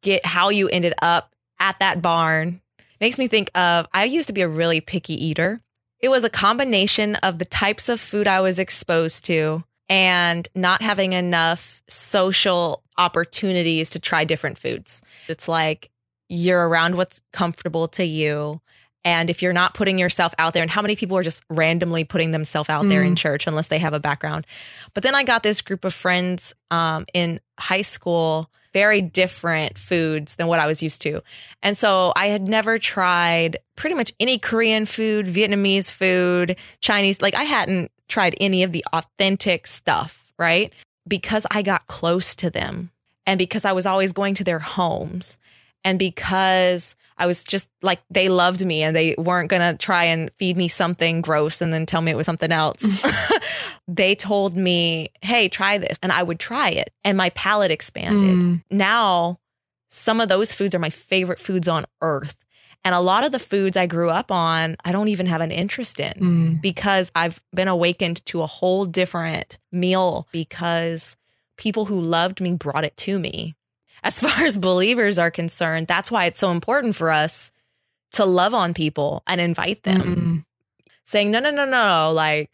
get 0.03 0.25
how 0.25 0.49
you 0.49 0.69
ended 0.69 0.95
up 1.03 1.35
at 1.59 1.79
that 1.81 2.01
barn, 2.01 2.61
makes 3.01 3.19
me 3.19 3.29
think 3.29 3.51
of 3.55 3.87
I 3.93 4.05
used 4.05 4.27
to 4.29 4.33
be 4.33 4.41
a 4.41 4.49
really 4.49 4.81
picky 4.81 5.15
eater. 5.23 5.61
It 6.00 6.09
was 6.09 6.25
a 6.25 6.31
combination 6.31 7.17
of 7.17 7.39
the 7.39 7.45
types 7.45 7.91
of 7.91 8.00
food 8.00 8.26
I 8.26 8.41
was 8.41 8.59
exposed 8.59 9.26
to 9.26 9.65
and 9.89 10.49
not 10.54 10.81
having 10.81 11.13
enough 11.13 11.83
social 11.89 12.83
opportunities 12.97 13.91
to 13.91 13.99
try 13.99 14.25
different 14.25 14.57
foods. 14.57 15.02
It's 15.28 15.47
like 15.47 15.91
you're 16.30 16.66
around 16.69 16.95
what's 16.95 17.21
comfortable 17.32 17.88
to 17.88 18.04
you. 18.04 18.60
And 19.04 19.28
if 19.30 19.43
you're 19.43 19.52
not 19.52 19.75
putting 19.75 19.99
yourself 19.99 20.34
out 20.38 20.54
there, 20.54 20.62
and 20.62 20.71
how 20.71 20.82
many 20.82 20.95
people 20.95 21.16
are 21.16 21.23
just 21.23 21.43
randomly 21.50 22.04
putting 22.04 22.30
themselves 22.30 22.69
out 22.69 22.88
there 22.88 23.02
in 23.02 23.14
Mm. 23.14 23.19
church 23.19 23.47
unless 23.47 23.69
they 23.69 23.78
have 23.78 23.95
a 23.95 24.00
background? 24.00 24.47
But 24.95 25.02
then 25.02 25.14
I 25.14 25.25
got 25.25 25.43
this 25.43 25.60
group 25.60 25.84
of 25.84 25.93
friends 25.93 26.54
um, 26.71 27.06
in 27.14 27.40
high 27.58 27.82
school, 27.82 28.50
very 28.73 29.00
different 29.00 29.76
foods 29.78 30.36
than 30.36 30.47
what 30.47 30.60
I 30.60 30.66
was 30.66 30.82
used 30.82 31.02
to. 31.02 31.23
And 31.62 31.76
so 31.76 32.12
I 32.14 32.26
had 32.28 32.47
never 32.47 32.78
tried 32.78 33.56
pretty 33.75 33.97
much 33.97 34.12
any 34.21 34.38
Korean 34.38 34.86
food, 34.86 35.26
Vietnamese 35.26 35.90
food, 35.90 36.56
Chinese. 36.80 37.21
Like 37.23 37.34
I 37.34 37.45
hadn't 37.45 37.90
tried 38.08 38.36
any 38.38 38.62
of 38.62 38.71
the 38.71 38.84
authentic 38.93 39.66
stuff, 39.66 40.30
right? 40.38 40.73
Because 41.08 41.47
I 41.50 41.62
got 41.62 41.86
close 41.86 42.36
to 42.36 42.50
them 42.50 42.90
and 43.26 43.38
because 43.38 43.64
I 43.64 43.73
was 43.73 43.86
always 43.86 44.12
going 44.12 44.34
to 44.34 44.45
their 44.45 44.58
homes 44.58 45.38
and 45.84 45.99
because 45.99 46.95
I 47.19 47.26
was 47.26 47.45
just 47.45 47.69
like 47.82 48.00
they 48.10 48.28
loved 48.30 48.64
me 48.64 48.82
and 48.82 48.97
they 48.97 49.14
weren't 49.19 49.50
going 49.50 49.60
to 49.60 49.76
try 49.76 50.04
and 50.04 50.30
feed 50.38 50.56
me 50.56 50.69
something 50.69 51.21
gross 51.21 51.60
and 51.60 51.73
then 51.73 51.84
tell 51.84 52.00
me 52.00 52.10
it 52.10 52.16
was 52.16 52.25
something 52.26 52.50
else. 52.52 52.82
they 53.88 54.14
told 54.14 54.56
me, 54.56 55.10
"Hey, 55.21 55.49
try 55.49 55.76
this." 55.78 55.99
And 56.02 56.12
I 56.12 56.23
would 56.23 56.38
try 56.40 56.71
it 56.71 56.90
and 57.04 57.19
my 57.19 57.30
palate 57.30 57.71
expanded. 57.71 58.36
Mm. 58.36 58.62
Now, 58.71 59.38
some 59.90 60.21
of 60.21 60.28
those 60.28 60.52
foods 60.54 60.75
are 60.75 60.78
my 60.78 60.90
favorite 60.90 61.38
foods 61.38 61.69
on 61.69 61.84
earth. 62.00 62.36
And 62.82 62.95
a 62.95 63.00
lot 63.00 63.25
of 63.25 63.32
the 63.32 63.38
foods 63.38 63.76
I 63.76 63.84
grew 63.86 64.08
up 64.08 64.30
on, 64.32 64.76
I 64.86 64.93
don't 64.93 65.08
even 65.08 65.26
have 65.26 65.43
an 65.43 65.50
interest 65.50 66.00
in 66.00 66.14
Mm. 66.14 66.62
because 66.62 67.12
I've 67.14 67.43
been 67.54 67.69
awakened 67.69 68.25
to 68.26 68.40
a 68.40 68.47
whole 68.47 68.86
different 68.86 69.58
meal 69.71 70.26
because 70.32 71.16
people 71.58 71.84
who 71.84 72.00
loved 72.00 72.40
me 72.40 72.54
brought 72.54 72.84
it 72.84 72.97
to 72.97 73.19
me. 73.19 73.54
As 74.02 74.19
far 74.25 74.47
as 74.47 74.56
believers 74.56 75.19
are 75.19 75.30
concerned, 75.30 75.86
that's 75.86 76.10
why 76.10 76.25
it's 76.26 76.41
so 76.41 76.50
important 76.50 76.97
for 76.97 77.10
us 77.10 77.52
to 78.13 78.25
love 78.25 78.54
on 78.54 78.75
people 78.75 79.23
and 79.26 79.41
invite 79.41 79.82
them, 79.84 80.00
Mm. 80.02 80.45
saying, 81.04 81.30
no, 81.30 81.39
no, 81.41 81.50
no, 81.50 81.65
no, 81.65 82.10
like 82.13 82.50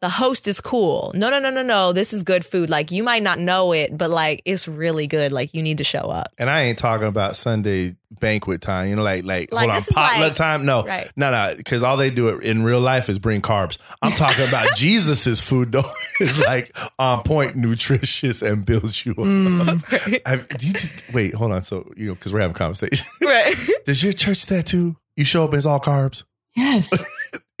the 0.00 0.08
host 0.08 0.48
is 0.48 0.60
cool. 0.60 1.12
No, 1.14 1.28
no, 1.30 1.38
no, 1.38 1.50
no, 1.50 1.62
no, 1.62 1.92
this 1.92 2.12
is 2.12 2.22
good 2.22 2.44
food. 2.44 2.70
Like 2.70 2.90
you 2.90 3.02
might 3.02 3.22
not 3.22 3.38
know 3.38 3.72
it, 3.72 3.96
but 3.96 4.08
like 4.10 4.40
it's 4.44 4.66
really 4.66 5.06
good. 5.06 5.30
Like 5.32 5.52
you 5.54 5.62
need 5.62 5.78
to 5.78 5.84
show 5.84 6.00
up. 6.10 6.32
And 6.38 6.48
I 6.48 6.62
ain't 6.62 6.78
talking 6.78 7.06
about 7.06 7.36
Sunday 7.36 7.96
banquet 8.20 8.60
time. 8.62 8.88
You 8.88 8.96
know, 8.96 9.02
like 9.02 9.24
like, 9.24 9.52
Like, 9.52 9.68
hold 9.70 9.76
on, 9.76 9.94
potluck 9.94 10.20
like- 10.28 10.34
time. 10.36 10.64
No, 10.64 10.84
Right. 10.84 11.10
no, 11.16 11.30
no, 11.30 11.54
because 11.56 11.82
all 11.82 11.96
they 11.96 12.10
do 12.10 12.28
it 12.30 12.42
in 12.44 12.62
real 12.64 12.80
life 12.80 13.08
is 13.10 13.18
bring 13.18 13.42
carbs. 13.42 13.76
I'm 14.00 14.12
talking 14.12 14.48
about 14.48 14.68
Jesus's 14.76 15.40
food 15.40 15.72
though. 15.72 15.82
It's 16.22 16.38
like 16.38 16.76
on 16.98 17.22
point, 17.22 17.56
nutritious, 17.56 18.42
and 18.42 18.64
builds 18.66 19.06
you 19.06 19.12
up. 19.12 19.18
Mm. 19.18 20.20
Have- 20.26 20.48
do 20.48 20.66
you 20.66 20.72
just, 20.74 20.92
wait, 21.14 21.32
hold 21.34 21.52
on. 21.52 21.62
So 21.62 21.90
you 21.96 22.08
know, 22.08 22.14
because 22.14 22.32
we're 22.32 22.40
having 22.40 22.54
a 22.54 22.58
conversation. 22.58 23.06
right. 23.22 23.54
Does 23.86 24.02
your 24.02 24.12
church 24.12 24.46
that 24.46 24.66
too? 24.66 24.96
You 25.16 25.24
show 25.24 25.44
up 25.44 25.50
and 25.50 25.56
it's 25.58 25.66
all 25.66 25.80
carbs. 25.80 26.24
Yes. 26.56 26.88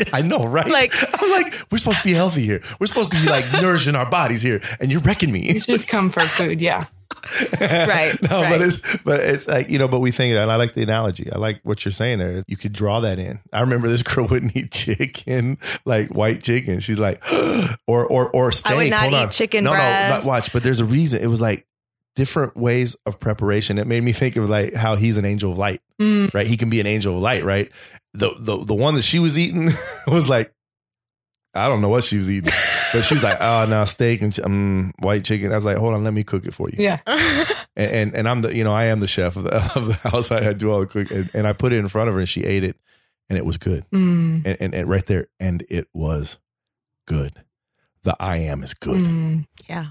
I 0.12 0.22
know, 0.22 0.44
right? 0.46 0.68
Like- 0.68 0.92
I'm 1.22 1.30
like, 1.30 1.54
we're 1.70 1.78
supposed 1.78 1.98
to 1.98 2.04
be 2.04 2.12
healthy 2.14 2.42
here. 2.44 2.62
We're 2.78 2.86
supposed 2.86 3.12
to 3.12 3.20
be 3.20 3.28
like 3.28 3.44
nourishing 3.60 3.94
our 3.94 4.08
bodies 4.08 4.42
here, 4.42 4.60
and 4.80 4.90
you're 4.90 5.00
wrecking 5.00 5.32
me. 5.32 5.40
It's 5.40 5.66
just 5.66 5.88
comfort 5.88 6.24
food. 6.28 6.60
Yeah. 6.60 6.86
Right, 7.60 8.14
no, 8.30 8.40
right. 8.42 8.50
but 8.50 8.60
it's 8.62 8.96
but 9.04 9.20
it's 9.20 9.46
like 9.46 9.68
you 9.68 9.78
know, 9.78 9.88
but 9.88 9.98
we 9.98 10.10
think 10.10 10.34
that. 10.34 10.42
And 10.42 10.50
I 10.52 10.56
like 10.56 10.72
the 10.74 10.82
analogy. 10.82 11.30
I 11.30 11.38
like 11.38 11.60
what 11.64 11.84
you're 11.84 11.92
saying 11.92 12.18
there. 12.18 12.42
You 12.46 12.56
could 12.56 12.72
draw 12.72 13.00
that 13.00 13.18
in. 13.18 13.40
I 13.52 13.60
remember 13.60 13.88
this 13.88 14.02
girl 14.02 14.26
wouldn't 14.26 14.56
eat 14.56 14.70
chicken, 14.70 15.58
like 15.84 16.08
white 16.08 16.42
chicken. 16.42 16.80
She's 16.80 16.98
like, 16.98 17.22
or 17.86 18.06
or 18.06 18.30
or 18.30 18.52
steak. 18.52 18.72
I 18.72 18.76
would 18.76 18.90
not 18.90 19.00
Hold 19.02 19.12
eat 19.12 19.16
on. 19.24 19.30
chicken 19.30 19.64
No, 19.64 19.70
no, 19.70 19.76
breast. 19.76 20.26
not 20.26 20.30
watch. 20.30 20.52
But 20.52 20.62
there's 20.62 20.80
a 20.80 20.84
reason. 20.84 21.20
It 21.22 21.26
was 21.26 21.40
like 21.40 21.66
different 22.16 22.56
ways 22.56 22.96
of 23.06 23.20
preparation. 23.20 23.78
It 23.78 23.86
made 23.86 24.02
me 24.02 24.12
think 24.12 24.36
of 24.36 24.48
like 24.48 24.74
how 24.74 24.96
he's 24.96 25.16
an 25.16 25.24
angel 25.24 25.52
of 25.52 25.58
light, 25.58 25.82
Mm. 26.00 26.32
right? 26.32 26.46
He 26.46 26.56
can 26.56 26.70
be 26.70 26.80
an 26.80 26.86
angel 26.86 27.16
of 27.16 27.20
light, 27.22 27.44
right? 27.44 27.70
The 28.14 28.32
the 28.38 28.64
the 28.64 28.74
one 28.74 28.94
that 28.94 29.02
she 29.02 29.18
was 29.18 29.38
eating 29.38 29.70
was 30.06 30.28
like, 30.28 30.52
I 31.54 31.68
don't 31.68 31.80
know 31.80 31.88
what 31.88 32.04
she 32.04 32.16
was 32.16 32.30
eating. 32.30 32.50
But 32.92 33.02
she 33.02 33.14
was 33.14 33.22
like, 33.22 33.36
oh, 33.40 33.66
no, 33.68 33.84
steak 33.84 34.20
and 34.20 34.36
um, 34.40 34.92
white 34.98 35.24
chicken. 35.24 35.52
I 35.52 35.54
was 35.54 35.64
like, 35.64 35.76
hold 35.76 35.94
on, 35.94 36.02
let 36.02 36.12
me 36.12 36.24
cook 36.24 36.44
it 36.44 36.52
for 36.54 36.68
you 36.70 36.76
Yeah. 36.82 36.98
and, 37.06 37.56
and 37.92 38.14
and 38.16 38.28
I'm 38.28 38.40
the 38.40 38.54
you 38.54 38.64
know 38.64 38.72
I 38.72 38.86
am 38.86 38.98
the 39.00 39.06
chef 39.06 39.36
of 39.36 39.44
the, 39.44 39.54
of 39.76 39.86
the 39.86 39.94
house. 40.10 40.32
I 40.32 40.52
do 40.52 40.72
all 40.72 40.80
the 40.80 40.86
cooking, 40.86 41.16
and, 41.18 41.30
and 41.34 41.46
I 41.46 41.52
put 41.52 41.72
it 41.72 41.76
in 41.78 41.86
front 41.88 42.08
of 42.08 42.14
her, 42.14 42.20
and 42.20 42.28
she 42.28 42.42
ate 42.44 42.64
it, 42.64 42.76
and 43.28 43.38
it 43.38 43.44
was 43.46 43.56
good, 43.58 43.84
Mm. 43.92 44.42
and, 44.44 44.56
and 44.60 44.74
and 44.74 44.88
right 44.88 45.06
there, 45.06 45.28
and 45.38 45.64
it 45.68 45.86
was 45.94 46.38
good. 47.06 47.32
The 48.02 48.16
I 48.18 48.38
am 48.38 48.62
is 48.64 48.74
good. 48.74 49.04
Mm. 49.04 49.46
yeah. 49.68 49.86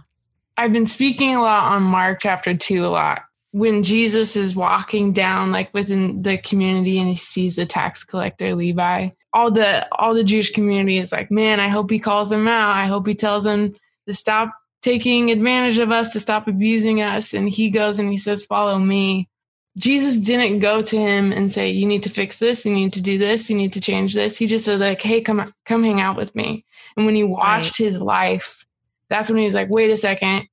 I've 0.58 0.73
been 0.73 0.88
speaking 0.88 1.36
a 1.36 1.41
lot 1.41 1.71
on 1.71 1.84
Mark 1.84 2.19
chapter 2.21 2.53
2 2.53 2.86
a 2.86 2.88
lot. 2.89 3.21
When 3.51 3.81
Jesus 3.83 4.35
is 4.35 4.55
walking 4.55 5.12
down 5.12 5.51
like 5.51 5.73
within 5.73 6.21
the 6.21 6.38
community 6.38 6.99
and 6.99 7.09
he 7.09 7.15
sees 7.15 7.55
the 7.55 7.65
tax 7.65 8.03
collector 8.03 8.53
Levi, 8.53 9.09
all 9.33 9.51
the 9.51 9.88
all 9.91 10.13
the 10.13 10.23
Jewish 10.23 10.51
community 10.51 10.97
is 10.97 11.12
like, 11.12 11.31
man, 11.31 11.59
I 11.59 11.67
hope 11.67 11.89
he 11.89 11.99
calls 11.99 12.31
him 12.31 12.47
out. 12.47 12.75
I 12.75 12.85
hope 12.85 13.07
he 13.07 13.15
tells 13.15 13.45
him 13.45 13.73
to 14.07 14.13
stop 14.13 14.53
taking 14.81 15.31
advantage 15.31 15.77
of 15.77 15.91
us, 15.91 16.13
to 16.13 16.19
stop 16.19 16.47
abusing 16.47 17.01
us. 17.01 17.33
And 17.33 17.49
he 17.49 17.69
goes 17.69 17.99
and 17.99 18.09
he 18.09 18.17
says, 18.17 18.45
follow 18.45 18.79
me. 18.79 19.29
Jesus 19.77 20.17
didn't 20.19 20.59
go 20.59 20.81
to 20.81 20.97
him 20.97 21.31
and 21.31 21.51
say, 21.51 21.69
you 21.69 21.85
need 21.85 22.03
to 22.03 22.09
fix 22.09 22.39
this, 22.39 22.65
you 22.65 22.73
need 22.73 22.93
to 22.93 23.01
do 23.01 23.17
this, 23.17 23.49
you 23.49 23.55
need 23.55 23.73
to 23.73 23.81
change 23.81 24.13
this. 24.13 24.38
He 24.38 24.47
just 24.47 24.65
said, 24.65 24.79
like, 24.79 25.01
hey, 25.01 25.21
come 25.21 25.51
come 25.65 25.83
hang 25.83 26.01
out 26.01 26.17
with 26.17 26.35
me. 26.35 26.65
And 26.97 27.05
when 27.05 27.15
he 27.15 27.23
watched 27.23 27.79
right. 27.79 27.85
his 27.85 28.01
life, 28.01 28.65
that's 29.09 29.29
when 29.29 29.38
he 29.38 29.45
was 29.45 29.53
like, 29.53 29.69
wait 29.69 29.89
a 29.89 29.97
second. 29.97 30.47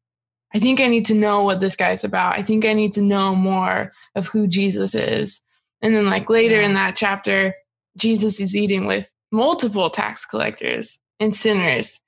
I 0.57 0.59
think 0.59 0.81
I 0.81 0.87
need 0.87 1.05
to 1.07 1.15
know 1.15 1.43
what 1.43 1.61
this 1.61 1.77
guy's 1.77 2.03
about. 2.03 2.39
I 2.39 2.43
think 2.43 2.65
I 2.65 2.73
need 2.73 2.95
to 2.95 3.03
know 3.03 3.35
more 3.35 3.93
of 4.15 4.27
who 4.27 4.47
Jesus 4.47 4.95
is. 4.95 5.43
And 5.83 5.95
then, 5.95 6.07
like 6.07 6.31
later 6.31 6.59
yeah. 6.59 6.67
in 6.67 6.73
that 6.73 6.97
chapter, 6.97 7.55
Jesus 7.99 8.41
is 8.41 8.57
eating 8.57 8.87
with 8.87 9.13
multiple 9.31 9.91
tax 9.91 10.25
collectors 10.25 10.99
and 11.21 11.37
sinners. 11.37 12.01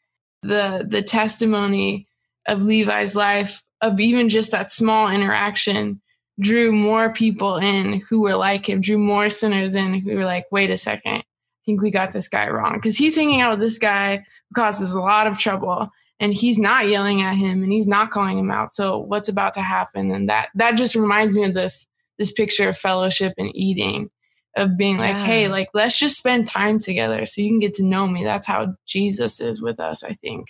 The 0.42 0.86
the 0.88 1.02
testimony 1.02 2.08
of 2.46 2.62
Levi's 2.62 3.14
life, 3.14 3.62
of 3.82 4.00
even 4.00 4.30
just 4.30 4.50
that 4.52 4.70
small 4.70 5.10
interaction, 5.10 6.00
drew 6.40 6.72
more 6.72 7.12
people 7.12 7.56
in 7.56 8.00
who 8.08 8.22
were 8.22 8.36
like 8.36 8.66
him, 8.66 8.80
drew 8.80 8.96
more 8.96 9.28
sinners 9.28 9.74
in 9.74 9.92
who 9.92 10.16
were 10.16 10.24
like, 10.24 10.46
wait 10.50 10.70
a 10.70 10.78
second, 10.78 11.16
I 11.16 11.24
think 11.66 11.82
we 11.82 11.90
got 11.90 12.12
this 12.12 12.30
guy 12.30 12.48
wrong. 12.48 12.76
Because 12.76 12.96
he's 12.96 13.14
hanging 13.14 13.42
out 13.42 13.50
with 13.50 13.60
this 13.60 13.76
guy 13.76 14.16
who 14.16 14.54
causes 14.54 14.92
a 14.92 15.00
lot 15.00 15.26
of 15.26 15.38
trouble 15.38 15.90
and 16.20 16.34
he's 16.34 16.58
not 16.58 16.88
yelling 16.88 17.22
at 17.22 17.34
him 17.34 17.62
and 17.62 17.72
he's 17.72 17.86
not 17.86 18.10
calling 18.10 18.38
him 18.38 18.50
out. 18.50 18.72
So 18.72 18.98
what's 18.98 19.28
about 19.28 19.54
to 19.54 19.62
happen? 19.62 20.10
And 20.10 20.28
that 20.28 20.48
that 20.54 20.72
just 20.72 20.94
reminds 20.94 21.34
me 21.34 21.44
of 21.44 21.54
this 21.54 21.86
this 22.18 22.32
picture 22.32 22.68
of 22.68 22.76
fellowship 22.76 23.34
and 23.38 23.50
eating 23.54 24.10
of 24.56 24.76
being 24.76 24.98
like, 24.98 25.10
yeah. 25.10 25.24
hey, 25.24 25.48
like 25.48 25.68
let's 25.74 25.98
just 25.98 26.16
spend 26.16 26.46
time 26.46 26.78
together 26.78 27.24
so 27.24 27.40
you 27.40 27.50
can 27.50 27.60
get 27.60 27.74
to 27.74 27.84
know 27.84 28.06
me. 28.08 28.24
That's 28.24 28.46
how 28.46 28.74
Jesus 28.86 29.40
is 29.40 29.62
with 29.62 29.78
us, 29.78 30.02
I 30.02 30.12
think. 30.12 30.48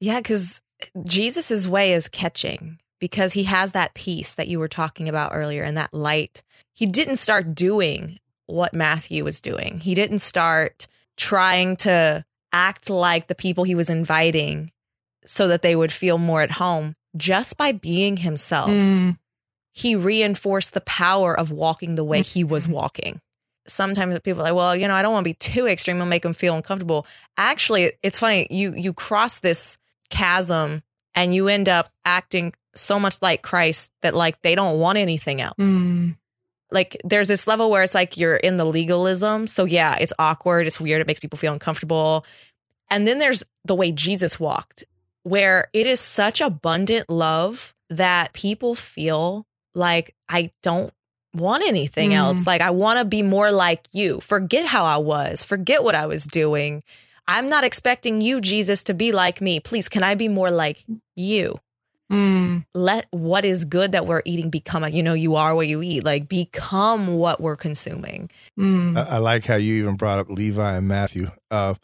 Yeah, 0.00 0.18
because 0.20 0.60
Jesus's 1.04 1.68
way 1.68 1.92
is 1.92 2.08
catching 2.08 2.78
because 3.00 3.32
he 3.32 3.44
has 3.44 3.72
that 3.72 3.94
peace 3.94 4.34
that 4.34 4.48
you 4.48 4.58
were 4.58 4.68
talking 4.68 5.08
about 5.08 5.32
earlier 5.34 5.62
and 5.62 5.76
that 5.76 5.94
light. 5.94 6.42
He 6.74 6.86
didn't 6.86 7.16
start 7.16 7.54
doing 7.54 8.18
what 8.46 8.74
Matthew 8.74 9.24
was 9.24 9.40
doing. 9.40 9.80
He 9.80 9.94
didn't 9.94 10.20
start 10.20 10.86
trying 11.16 11.76
to 11.76 12.24
act 12.52 12.90
like 12.90 13.26
the 13.26 13.34
people 13.34 13.64
he 13.64 13.74
was 13.74 13.90
inviting 13.90 14.70
so 15.24 15.48
that 15.48 15.62
they 15.62 15.76
would 15.76 15.92
feel 15.92 16.18
more 16.18 16.42
at 16.42 16.52
home 16.52 16.94
just 17.16 17.56
by 17.56 17.72
being 17.72 18.18
himself. 18.18 18.70
Mm 18.70 19.16
he 19.78 19.94
reinforced 19.94 20.74
the 20.74 20.80
power 20.80 21.38
of 21.38 21.52
walking 21.52 21.94
the 21.94 22.02
way 22.02 22.20
he 22.20 22.42
was 22.42 22.64
mm-hmm. 22.64 22.72
walking. 22.72 23.20
Sometimes 23.68 24.18
people 24.20 24.40
are 24.40 24.46
like, 24.46 24.54
well, 24.54 24.74
you 24.74 24.88
know, 24.88 24.94
I 24.94 25.02
don't 25.02 25.12
want 25.12 25.22
to 25.22 25.30
be 25.30 25.34
too 25.34 25.68
extreme. 25.68 26.00
I'll 26.00 26.06
make 26.06 26.24
them 26.24 26.32
feel 26.32 26.56
uncomfortable. 26.56 27.06
Actually, 27.36 27.92
it's 28.02 28.18
funny. 28.18 28.48
You 28.50 28.74
you 28.74 28.92
cross 28.92 29.38
this 29.38 29.78
chasm 30.10 30.82
and 31.14 31.32
you 31.32 31.46
end 31.46 31.68
up 31.68 31.92
acting 32.04 32.54
so 32.74 32.98
much 32.98 33.22
like 33.22 33.42
Christ 33.42 33.92
that 34.02 34.16
like 34.16 34.42
they 34.42 34.56
don't 34.56 34.80
want 34.80 34.98
anything 34.98 35.40
else. 35.40 35.54
Mm. 35.58 36.16
Like 36.70 36.96
there's 37.04 37.28
this 37.28 37.46
level 37.46 37.70
where 37.70 37.82
it's 37.82 37.94
like 37.94 38.16
you're 38.16 38.36
in 38.36 38.56
the 38.56 38.64
legalism. 38.64 39.46
So 39.46 39.64
yeah, 39.64 39.96
it's 40.00 40.12
awkward, 40.18 40.66
it's 40.66 40.80
weird, 40.80 41.00
it 41.00 41.06
makes 41.06 41.20
people 41.20 41.38
feel 41.38 41.52
uncomfortable. 41.52 42.26
And 42.90 43.06
then 43.06 43.18
there's 43.18 43.44
the 43.64 43.74
way 43.74 43.92
Jesus 43.92 44.40
walked, 44.40 44.84
where 45.22 45.68
it 45.72 45.86
is 45.86 46.00
such 46.00 46.40
abundant 46.40 47.08
love 47.10 47.74
that 47.90 48.32
people 48.32 48.74
feel 48.74 49.46
like, 49.74 50.14
I 50.28 50.50
don't 50.62 50.92
want 51.34 51.64
anything 51.66 52.10
mm. 52.10 52.14
else. 52.14 52.46
Like, 52.46 52.60
I 52.60 52.70
want 52.70 52.98
to 52.98 53.04
be 53.04 53.22
more 53.22 53.50
like 53.50 53.86
you. 53.92 54.20
Forget 54.20 54.66
how 54.66 54.84
I 54.84 54.96
was, 54.96 55.44
forget 55.44 55.82
what 55.84 55.94
I 55.94 56.06
was 56.06 56.26
doing. 56.26 56.82
I'm 57.26 57.50
not 57.50 57.64
expecting 57.64 58.20
you, 58.22 58.40
Jesus, 58.40 58.82
to 58.84 58.94
be 58.94 59.12
like 59.12 59.40
me. 59.40 59.60
Please, 59.60 59.88
can 59.88 60.02
I 60.02 60.14
be 60.14 60.28
more 60.28 60.50
like 60.50 60.84
you? 61.14 61.58
Mm. 62.10 62.64
Let 62.74 63.06
what 63.10 63.44
is 63.44 63.64
good 63.64 63.92
that 63.92 64.06
we're 64.06 64.22
eating 64.24 64.50
become, 64.50 64.82
a, 64.82 64.88
you 64.88 65.02
know, 65.02 65.12
you 65.12 65.36
are 65.36 65.54
what 65.54 65.68
you 65.68 65.82
eat. 65.82 66.04
Like, 66.04 66.28
become 66.28 67.08
what 67.18 67.40
we're 67.40 67.56
consuming. 67.56 68.30
Mm. 68.58 68.96
I, 68.96 69.16
I, 69.16 69.18
like 69.18 69.44
how 69.44 69.56
you 69.56 69.74
even 69.82 69.96
brought 69.96 70.18
up 70.18 70.30
Levi 70.30 70.76
and 70.76 70.88
Matthew. 70.88 71.30
Uh, 71.50 71.74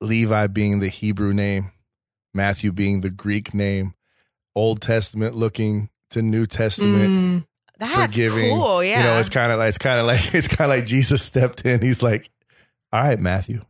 Levi 0.00 0.48
being 0.48 0.80
the 0.80 0.88
Hebrew 0.88 1.32
name, 1.32 1.70
Matthew 2.32 2.72
being 2.72 3.00
the 3.02 3.10
Greek 3.10 3.54
name, 3.54 3.94
Old 4.54 4.80
Testament 4.80 5.36
looking 5.36 5.90
to 6.10 6.20
New 6.20 6.46
Testament. 6.46 7.10
Mm, 7.10 7.46
that's 7.78 7.94
forgiving. 7.94 8.50
cool. 8.50 8.82
Yeah. 8.82 8.98
You 8.98 9.04
know, 9.04 9.18
it's 9.18 9.28
kind 9.28 9.52
of 9.52 9.58
like 9.58 9.68
it's 9.68 9.78
kind 9.78 10.00
of 10.00 10.06
like 10.06 10.34
it's 10.34 10.48
kind 10.48 10.70
of 10.70 10.76
like 10.76 10.86
Jesus 10.86 11.22
stepped 11.22 11.64
in. 11.64 11.80
He's 11.82 12.02
like, 12.02 12.30
"All 12.92 13.02
right, 13.02 13.18
Matthew." 13.18 13.62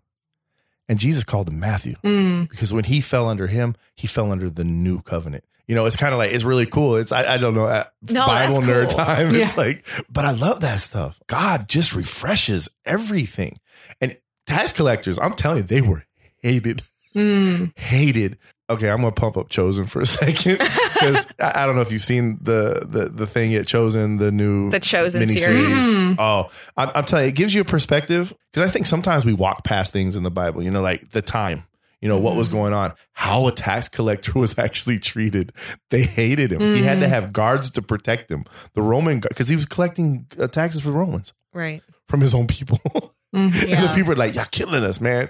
And 0.89 0.99
Jesus 0.99 1.25
called 1.25 1.49
him 1.49 1.59
Matthew 1.59 1.95
mm. 2.05 2.49
because 2.49 2.73
when 2.73 2.85
he 2.85 3.01
fell 3.01 3.29
under 3.29 3.47
him, 3.47 3.75
he 3.95 4.07
fell 4.07 4.31
under 4.31 4.51
the 4.51 4.65
new 4.65 5.01
covenant. 5.01 5.45
You 5.67 5.75
know, 5.75 5.87
it's 5.87 5.97
kind 5.97 6.13
of 6.13 6.19
like 6.19 6.33
it's 6.33 6.45
really 6.45 6.67
cool. 6.67 6.97
It's 6.97 7.11
I, 7.11 7.35
I 7.35 7.39
don't 7.39 7.55
know 7.55 7.67
uh, 7.67 7.85
no, 8.11 8.27
Bible 8.27 8.59
nerd 8.59 8.95
time. 8.95 9.35
Yeah. 9.35 9.43
It's 9.43 9.57
like, 9.57 9.87
but 10.11 10.27
I 10.27 10.33
love 10.33 10.61
that 10.61 10.81
stuff. 10.83 11.19
God 11.27 11.69
just 11.69 11.95
refreshes 11.95 12.69
everything. 12.85 13.59
And 14.01 14.17
tax 14.47 14.73
collectors, 14.73 15.19
I'm 15.19 15.33
telling 15.33 15.59
you, 15.59 15.63
they 15.63 15.81
were 15.81 16.05
hated, 16.43 16.83
mm. 17.15 17.73
hated 17.79 18.37
okay, 18.69 18.91
I'm 18.91 18.99
gonna 18.99 19.13
pump 19.13 19.37
up 19.37 19.49
Chosen 19.49 19.85
for 19.85 20.01
a 20.01 20.07
second 20.07 20.59
because 20.95 21.33
I, 21.41 21.63
I, 21.63 21.67
don't 21.67 21.75
know 21.75 21.83
if 21.83 21.93
you've 21.93 22.05
seen 22.05 22.39
the 22.41 22.87
the 22.89 23.09
the 23.09 23.27
thing 23.27 23.53
yet. 23.53 23.67
Chosen, 23.67 24.17
the 24.17 24.31
new 24.31 24.71
the 24.71 24.81
Chosen 24.81 25.27
series. 25.27 25.95
Mm. 25.95 26.17
Oh, 26.19 26.49
I'm, 26.77 26.91
I'm, 26.95 27.05
telling 27.05 27.25
you, 27.25 27.29
it 27.29 27.35
gives 27.35 27.55
you 27.55 27.63
a 27.63 27.65
perspective 27.65 28.33
because 28.53 28.69
I 28.69 28.73
think 28.73 28.87
sometimes 28.87 29.25
we 29.25 29.33
walk 29.33 29.65
past 29.65 29.93
things 29.93 30.17
in 30.17 30.23
the 30.23 30.31
Bible. 30.31 30.63
You 30.63 30.71
know, 30.71 30.83
like 30.83 31.11
the 31.11 31.23
time. 31.23 31.65
You 32.01 32.09
know, 32.09 32.19
mm. 32.19 32.23
what 32.23 32.37
was 32.37 32.49
mm-hmm. 32.49 32.59
going 32.59 32.73
on, 32.75 32.93
how 33.13 33.47
a 33.47 33.53
tax 33.53 33.89
collector 33.89 34.33
was 34.39 34.59
actually 34.59 34.99
treated. 34.99 35.53
They 35.91 36.03
hated 36.03 36.53
him. 36.53 36.61
Mm. 36.61 36.77
He 36.77 36.83
had 36.83 37.01
to 37.01 37.07
mm. 37.07 37.11
have 37.11 37.33
guards 37.33 37.71
to 37.71 37.83
protect 37.83 38.31
him. 38.31 38.45
The 38.75 38.83
Roman, 38.83 39.21
because 39.21 39.49
he 39.49 39.57
was 39.57 39.65
collecting 39.65 40.27
uh, 40.39 40.49
taxes 40.49 40.83
for 40.83 40.89
the 40.89 40.97
Romans. 40.97 41.33
Right. 41.55 41.83
From 42.09 42.21
his 42.21 42.35
own 42.35 42.47
people. 42.47 42.81
Mm, 43.35 43.67
yeah. 43.67 43.81
and 43.81 43.89
the 43.89 43.95
people 43.97 44.13
are 44.13 44.15
like, 44.15 44.37
y'all 44.37 44.45
killing 44.53 44.85
us, 44.85 45.01
man. 45.01 45.29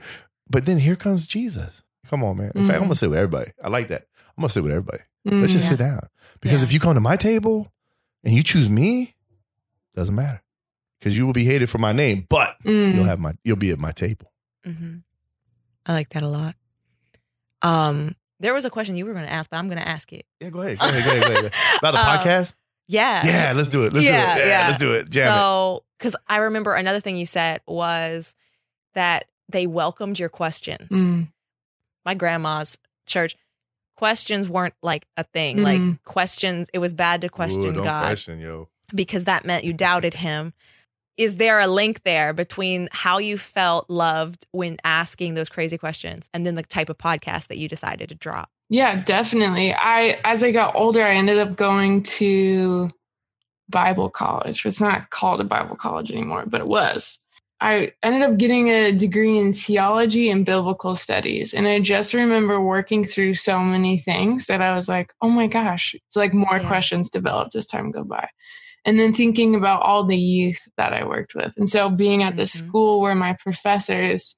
But 0.50 0.66
then 0.66 0.76
here 0.76 0.94
comes 0.94 1.26
Jesus 1.26 1.82
Come 2.08 2.22
on, 2.22 2.36
man. 2.36 2.46
In 2.46 2.52
mm-hmm. 2.52 2.66
fact, 2.66 2.76
I'm 2.76 2.84
gonna 2.84 2.94
sit 2.94 3.10
with 3.10 3.18
everybody. 3.18 3.50
I 3.62 3.68
like 3.68 3.88
that. 3.88 4.04
I'm 4.36 4.42
gonna 4.42 4.50
sit 4.50 4.62
with 4.62 4.72
everybody. 4.72 5.02
Mm-hmm. 5.26 5.40
Let's 5.40 5.52
just 5.52 5.64
yeah. 5.64 5.70
sit 5.70 5.78
down. 5.78 6.08
Because 6.40 6.62
yeah. 6.62 6.66
if 6.66 6.72
you 6.72 6.80
come 6.80 6.94
to 6.94 7.00
my 7.00 7.16
table 7.16 7.72
and 8.22 8.34
you 8.34 8.42
choose 8.42 8.68
me, 8.68 9.14
doesn't 9.94 10.14
matter. 10.14 10.42
Because 10.98 11.16
you 11.16 11.26
will 11.26 11.32
be 11.32 11.44
hated 11.44 11.68
for 11.70 11.78
my 11.78 11.92
name, 11.92 12.26
but 12.28 12.56
mm-hmm. 12.64 12.96
you'll 12.96 13.06
have 13.06 13.18
my 13.20 13.34
you'll 13.44 13.56
be 13.56 13.70
at 13.70 13.78
my 13.78 13.92
table. 13.92 14.32
Mm-hmm. 14.66 14.98
I 15.86 15.92
like 15.92 16.08
that 16.10 16.22
a 16.22 16.28
lot. 16.28 16.54
Um, 17.62 18.14
there 18.40 18.54
was 18.54 18.64
a 18.64 18.70
question 18.70 18.96
you 18.96 19.06
were 19.06 19.12
going 19.12 19.26
to 19.26 19.32
ask, 19.32 19.50
but 19.50 19.58
I'm 19.58 19.68
going 19.68 19.80
to 19.80 19.88
ask 19.88 20.12
it. 20.12 20.26
Yeah, 20.40 20.50
go 20.50 20.62
ahead. 20.62 20.78
Go 20.78 20.86
ahead. 20.86 21.04
Go 21.04 21.10
ahead. 21.10 21.22
Go 21.22 21.38
ahead. 21.40 21.52
About 21.78 21.92
the 21.92 22.00
um, 22.00 22.06
podcast. 22.06 22.54
Yeah. 22.88 23.26
Yeah. 23.26 23.52
Let's 23.54 23.68
do 23.68 23.84
it. 23.84 23.92
Let's 23.92 24.04
yeah, 24.04 24.34
do 24.34 24.40
it. 24.40 24.46
Yeah, 24.46 24.60
yeah. 24.60 24.66
Let's 24.66 24.78
do 24.78 24.94
it. 24.94 25.10
Jam 25.10 25.28
so, 25.28 25.84
because 25.98 26.16
I 26.26 26.38
remember 26.38 26.74
another 26.74 27.00
thing 27.00 27.16
you 27.16 27.26
said 27.26 27.60
was 27.66 28.34
that 28.94 29.26
they 29.50 29.66
welcomed 29.66 30.18
your 30.18 30.30
questions. 30.30 30.88
Mm 30.88 31.28
my 32.04 32.14
grandma's 32.14 32.78
church, 33.06 33.36
questions 33.96 34.48
weren't 34.48 34.74
like 34.82 35.06
a 35.16 35.24
thing. 35.24 35.58
Mm-hmm. 35.58 35.88
Like 35.88 36.04
questions, 36.04 36.68
it 36.72 36.78
was 36.78 36.94
bad 36.94 37.20
to 37.22 37.28
question 37.28 37.76
Ooh, 37.76 37.84
God 37.84 38.06
question, 38.06 38.40
yo. 38.40 38.68
because 38.94 39.24
that 39.24 39.44
meant 39.44 39.64
you 39.64 39.72
doubted 39.72 40.14
Him. 40.14 40.52
Is 41.16 41.36
there 41.36 41.60
a 41.60 41.68
link 41.68 42.02
there 42.02 42.32
between 42.32 42.88
how 42.90 43.18
you 43.18 43.38
felt 43.38 43.88
loved 43.88 44.46
when 44.50 44.78
asking 44.82 45.34
those 45.34 45.48
crazy 45.48 45.78
questions 45.78 46.28
and 46.34 46.44
then 46.44 46.56
the 46.56 46.64
type 46.64 46.88
of 46.88 46.98
podcast 46.98 47.46
that 47.48 47.58
you 47.58 47.68
decided 47.68 48.08
to 48.08 48.16
drop? 48.16 48.50
Yeah, 48.68 49.00
definitely. 49.02 49.72
I 49.72 50.18
as 50.24 50.42
I 50.42 50.50
got 50.50 50.74
older, 50.74 51.02
I 51.04 51.14
ended 51.14 51.38
up 51.38 51.54
going 51.54 52.02
to 52.02 52.90
Bible 53.68 54.10
college. 54.10 54.66
It's 54.66 54.80
not 54.80 55.10
called 55.10 55.40
a 55.40 55.44
Bible 55.44 55.76
college 55.76 56.10
anymore, 56.10 56.44
but 56.46 56.60
it 56.60 56.66
was. 56.66 57.18
I 57.64 57.92
ended 58.02 58.20
up 58.20 58.36
getting 58.36 58.68
a 58.68 58.92
degree 58.92 59.38
in 59.38 59.54
theology 59.54 60.28
and 60.28 60.44
biblical 60.44 60.94
studies. 60.94 61.54
And 61.54 61.66
I 61.66 61.80
just 61.80 62.12
remember 62.12 62.60
working 62.60 63.04
through 63.04 63.34
so 63.34 63.58
many 63.60 63.96
things 63.96 64.48
that 64.48 64.60
I 64.60 64.76
was 64.76 64.86
like, 64.86 65.14
oh 65.22 65.30
my 65.30 65.46
gosh, 65.46 65.94
it's 65.94 66.14
like 66.14 66.34
more 66.34 66.58
yeah. 66.58 66.68
questions 66.68 67.08
developed 67.08 67.54
as 67.54 67.66
time 67.66 67.90
go 67.90 68.04
by. 68.04 68.28
And 68.84 69.00
then 69.00 69.14
thinking 69.14 69.54
about 69.54 69.80
all 69.80 70.04
the 70.04 70.18
youth 70.18 70.68
that 70.76 70.92
I 70.92 71.06
worked 71.06 71.34
with. 71.34 71.54
And 71.56 71.66
so 71.66 71.88
being 71.88 72.22
at 72.22 72.36
the 72.36 72.42
mm-hmm. 72.42 72.68
school 72.68 73.00
where 73.00 73.14
my 73.14 73.32
professors 73.32 74.36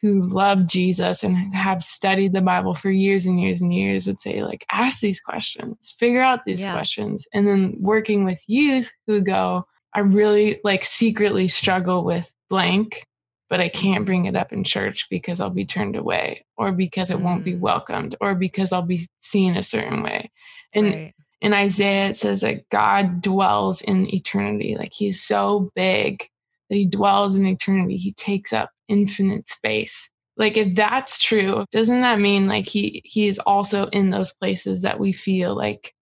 who 0.00 0.28
love 0.28 0.68
Jesus 0.68 1.24
and 1.24 1.52
have 1.52 1.82
studied 1.82 2.32
the 2.32 2.42
Bible 2.42 2.74
for 2.74 2.92
years 2.92 3.26
and 3.26 3.40
years 3.40 3.60
and 3.60 3.74
years 3.74 4.06
would 4.06 4.20
say, 4.20 4.44
like, 4.44 4.64
ask 4.70 5.00
these 5.00 5.20
questions, 5.20 5.96
figure 5.98 6.22
out 6.22 6.44
these 6.44 6.62
yeah. 6.62 6.72
questions. 6.72 7.26
And 7.34 7.44
then 7.44 7.74
working 7.80 8.24
with 8.24 8.40
youth 8.46 8.92
who 9.08 9.20
go, 9.20 9.64
I 9.94 10.00
really 10.00 10.60
like 10.64 10.84
secretly 10.84 11.48
struggle 11.48 12.04
with 12.04 12.32
blank, 12.48 13.06
but 13.50 13.60
I 13.60 13.68
can't 13.68 14.06
bring 14.06 14.24
it 14.24 14.36
up 14.36 14.52
in 14.52 14.64
church 14.64 15.06
because 15.10 15.40
I'll 15.40 15.50
be 15.50 15.66
turned 15.66 15.96
away 15.96 16.44
or 16.56 16.72
because 16.72 17.10
it 17.10 17.20
won't 17.20 17.44
be 17.44 17.54
mm. 17.54 17.60
welcomed 17.60 18.16
or 18.20 18.34
because 18.34 18.72
I'll 18.72 18.82
be 18.82 19.08
seen 19.18 19.56
a 19.56 19.62
certain 19.62 20.02
way. 20.02 20.30
And 20.74 20.86
right. 20.86 21.14
in 21.40 21.52
Isaiah, 21.52 22.08
it 22.08 22.16
says 22.16 22.40
that 22.40 22.68
God 22.70 23.20
dwells 23.20 23.82
in 23.82 24.12
eternity. 24.12 24.76
Like 24.78 24.92
he's 24.94 25.22
so 25.22 25.70
big 25.74 26.26
that 26.70 26.76
he 26.76 26.86
dwells 26.86 27.34
in 27.34 27.46
eternity. 27.46 27.98
He 27.98 28.12
takes 28.12 28.52
up 28.52 28.70
infinite 28.88 29.48
space. 29.50 30.08
Like 30.38 30.56
if 30.56 30.74
that's 30.74 31.18
true, 31.18 31.66
doesn't 31.72 32.00
that 32.00 32.18
mean 32.18 32.48
like 32.48 32.66
he 32.66 33.02
he 33.04 33.28
is 33.28 33.38
also 33.40 33.86
in 33.88 34.08
those 34.08 34.32
places 34.32 34.80
that 34.80 34.98
we 34.98 35.12
feel 35.12 35.54
like 35.54 35.94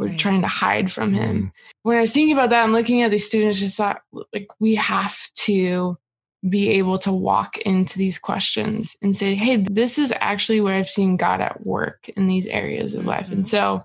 we're 0.00 0.08
Right. 0.08 0.18
trying 0.18 0.42
to 0.42 0.48
hide 0.48 0.92
from 0.92 1.14
him? 1.14 1.52
When 1.84 1.98
I 1.98 2.02
was 2.02 2.14
thinking 2.14 2.34
about 2.34 2.50
that 2.50 2.64
and 2.64 2.74
looking 2.74 3.02
at 3.02 3.12
these 3.12 3.26
students, 3.26 3.60
just 3.60 3.78
thought 3.78 4.02
like 4.34 4.48
we 4.60 4.76
have 4.76 5.18
to 5.46 5.98
be 6.48 6.70
able 6.70 6.98
to 7.00 7.12
walk 7.12 7.58
into 7.58 7.98
these 7.98 8.18
questions 8.18 8.96
and 9.02 9.16
say, 9.16 9.36
hey, 9.36 9.58
this 9.58 9.98
is 9.98 10.12
actually 10.20 10.60
where 10.62 10.74
I've 10.74 10.90
seen 10.90 11.18
God 11.18 11.42
at 11.42 11.66
work 11.66 12.08
in 12.16 12.28
these 12.28 12.48
areas 12.48 12.94
of 12.94 13.06
life. 13.06 13.28
And 13.28 13.40
mm-hmm. 13.40 13.44
so 13.44 13.84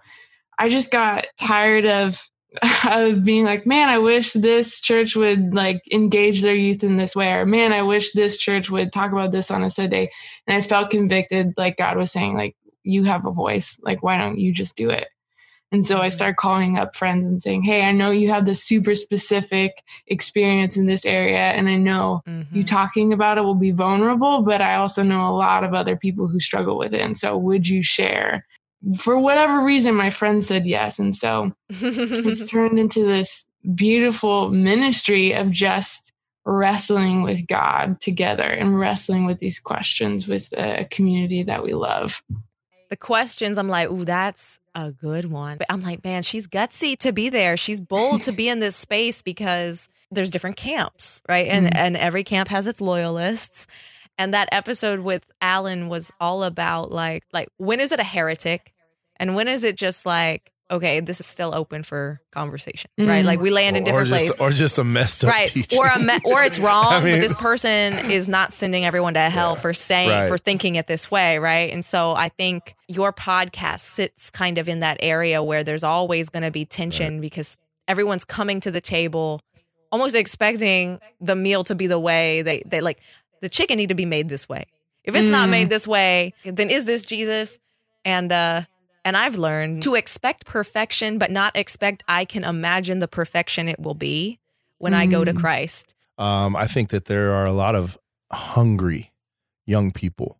I 0.59 0.69
just 0.69 0.91
got 0.91 1.27
tired 1.39 1.85
of 1.85 2.29
of 2.89 3.25
being 3.25 3.45
like, 3.45 3.65
man, 3.67 3.89
I 3.89 3.99
wish 3.99 4.33
this 4.33 4.81
church 4.81 5.15
would 5.17 5.53
like 5.53 5.81
engage 5.91 6.41
their 6.41 6.55
youth 6.55 6.83
in 6.83 6.97
this 6.97 7.15
way, 7.15 7.33
or 7.33 7.45
man, 7.45 7.73
I 7.73 7.83
wish 7.83 8.13
this 8.13 8.37
church 8.37 8.69
would 8.71 8.93
talk 8.93 9.11
about 9.11 9.31
this 9.31 9.51
on 9.51 9.63
a 9.63 9.69
Sunday. 9.69 10.11
And 10.47 10.57
I 10.57 10.61
felt 10.61 10.91
convicted, 10.91 11.53
like 11.57 11.77
God 11.77 11.97
was 11.97 12.13
saying, 12.13 12.37
like, 12.37 12.55
you 12.83 13.03
have 13.05 13.25
a 13.25 13.31
voice. 13.31 13.77
Like, 13.83 14.03
why 14.03 14.17
don't 14.17 14.39
you 14.39 14.53
just 14.53 14.77
do 14.77 14.89
it? 14.89 15.09
And 15.71 15.85
so 15.85 15.99
I 15.99 16.09
started 16.09 16.37
calling 16.37 16.77
up 16.77 16.95
friends 16.95 17.25
and 17.25 17.41
saying, 17.41 17.63
Hey, 17.63 17.83
I 17.83 17.91
know 17.91 18.11
you 18.11 18.29
have 18.29 18.45
this 18.45 18.63
super 18.63 18.95
specific 18.95 19.83
experience 20.07 20.77
in 20.77 20.85
this 20.85 21.05
area. 21.05 21.37
And 21.37 21.67
I 21.67 21.75
know 21.75 22.21
you 22.51 22.63
Mhm. 22.63 22.67
talking 22.67 23.11
about 23.11 23.37
it 23.37 23.41
will 23.41 23.55
be 23.55 23.71
vulnerable, 23.71 24.41
but 24.41 24.61
I 24.61 24.75
also 24.75 25.03
know 25.03 25.27
a 25.29 25.35
lot 25.35 25.63
of 25.63 25.73
other 25.73 25.97
people 25.97 26.27
who 26.27 26.39
struggle 26.39 26.77
with 26.77 26.93
it. 26.93 27.01
And 27.01 27.17
so 27.17 27.37
would 27.37 27.67
you 27.67 27.83
share? 27.83 28.45
For 28.97 29.17
whatever 29.17 29.63
reason, 29.63 29.95
my 29.95 30.11
friend 30.11 30.43
said 30.43 30.65
yes. 30.67 30.99
And 30.99 31.15
so 31.15 31.53
it's 31.69 32.49
turned 32.49 32.79
into 32.79 33.03
this 33.03 33.45
beautiful 33.73 34.51
ministry 34.51 35.33
of 35.33 35.49
just 35.49 36.11
wrestling 36.45 37.23
with 37.23 37.47
God 37.47 37.99
together 37.99 38.43
and 38.43 38.79
wrestling 38.79 39.25
with 39.25 39.39
these 39.39 39.59
questions 39.59 40.27
with 40.27 40.53
a 40.55 40.85
community 40.91 41.41
that 41.43 41.63
we 41.63 41.73
love. 41.73 42.21
The 42.89 42.97
questions, 42.97 43.57
I'm 43.57 43.69
like, 43.69 43.89
ooh, 43.89 44.05
that's 44.05 44.59
a 44.73 44.91
good 44.91 45.31
one. 45.31 45.57
But 45.57 45.67
I'm 45.69 45.81
like, 45.81 46.03
man, 46.03 46.23
she's 46.23 46.47
gutsy 46.47 46.97
to 46.99 47.11
be 47.13 47.29
there. 47.29 47.57
She's 47.57 47.79
bold 47.81 48.23
to 48.23 48.31
be 48.31 48.49
in 48.49 48.59
this 48.59 48.75
space 48.75 49.21
because 49.21 49.87
there's 50.11 50.29
different 50.31 50.57
camps, 50.57 51.21
right? 51.27 51.47
And 51.47 51.67
Mhm. 51.67 51.71
and 51.75 51.97
every 51.97 52.23
camp 52.23 52.49
has 52.49 52.67
its 52.67 52.81
loyalists. 52.81 53.67
And 54.17 54.33
that 54.33 54.47
episode 54.51 55.01
with 55.01 55.25
Alan 55.41 55.89
was 55.89 56.11
all 56.19 56.43
about 56.43 56.91
like 56.91 57.23
like 57.33 57.49
when 57.57 57.79
is 57.79 57.91
it 57.91 57.99
a 57.99 58.03
heretic? 58.03 58.73
And 59.17 59.35
when 59.35 59.47
is 59.47 59.63
it 59.63 59.77
just 59.77 60.05
like, 60.05 60.51
okay, 60.71 60.99
this 60.99 61.19
is 61.19 61.25
still 61.27 61.53
open 61.53 61.83
for 61.83 62.19
conversation, 62.31 62.89
right? 62.97 63.23
Mhm. 63.23 63.25
Like 63.25 63.39
we 63.39 63.51
land 63.51 63.77
in 63.77 63.83
different 63.83 64.09
places. 64.09 64.39
or 64.39 64.49
just 64.49 64.77
a 64.79 64.83
messed 64.83 65.23
up 65.23 65.29
right 65.31 65.47
teacher. 65.47 65.77
or 65.77 65.87
a 65.87 65.99
me- 65.99 66.19
or 66.25 66.43
it's 66.43 66.57
wrong 66.65 66.91
I 66.91 67.01
mean- 67.03 67.15
but 67.15 67.21
this 67.21 67.35
person 67.35 68.09
is 68.11 68.27
not 68.27 68.51
sending 68.51 68.83
everyone 68.85 69.13
to 69.13 69.19
hell 69.29 69.55
for 69.55 69.73
saying 69.73 70.09
Right. 70.09 70.27
for 70.27 70.37
thinking 70.39 70.75
it 70.75 70.87
this 70.87 71.11
way 71.11 71.37
right 71.37 71.71
and 71.71 71.85
so 71.85 72.15
i 72.15 72.29
think 72.29 72.73
your 72.87 73.13
podcast 73.13 73.81
sits 73.81 74.31
kind 74.31 74.57
of 74.57 74.67
in 74.67 74.79
that 74.79 74.97
area 75.01 75.43
where 75.43 75.63
there's 75.63 75.83
always 75.83 76.29
going 76.29 76.43
to 76.43 76.51
be 76.51 76.65
tension 76.65 77.21
because 77.21 77.57
everyone's 77.87 78.25
coming 78.25 78.59
to 78.61 78.71
the 78.71 78.81
table 78.81 79.41
almost 79.91 80.15
expecting 80.15 80.99
the 81.21 81.35
meal 81.35 81.63
to 81.65 81.75
be 81.75 81.85
the 81.87 81.99
way 81.99 82.41
they 82.41 82.63
they 82.65 82.81
like 82.81 82.99
the 83.41 83.49
chicken 83.49 83.77
need 83.77 83.89
to 83.89 83.95
be 83.95 84.05
made 84.05 84.29
this 84.29 84.49
way 84.49 84.65
if 85.03 85.15
it's 85.15 85.27
not 85.27 85.47
Mm. 85.47 85.51
made 85.51 85.69
this 85.69 85.87
way 85.87 86.33
then 86.43 86.69
is 86.71 86.85
this 86.85 87.05
jesus 87.05 87.59
and 88.03 88.31
uh 88.31 88.61
and 89.05 89.15
I've 89.15 89.35
learned 89.37 89.83
to 89.83 89.95
expect 89.95 90.45
perfection, 90.45 91.17
but 91.17 91.31
not 91.31 91.55
expect 91.55 92.03
I 92.09 92.25
can 92.25 92.43
imagine 92.43 92.99
the 92.99 93.07
perfection 93.07 93.69
it 93.69 93.79
will 93.79 93.93
be 93.93 94.39
when 94.79 94.93
I 94.93 95.05
go 95.05 95.23
to 95.23 95.33
Mm. 95.33 95.39
Christ. 95.39 95.95
um, 96.17 96.55
I 96.57 96.67
think 96.67 96.89
that 96.89 97.05
there 97.05 97.33
are 97.35 97.45
a 97.45 97.53
lot 97.53 97.75
of 97.75 97.97
hungry 98.31 99.11
young 99.65 99.91
people. 99.93 100.37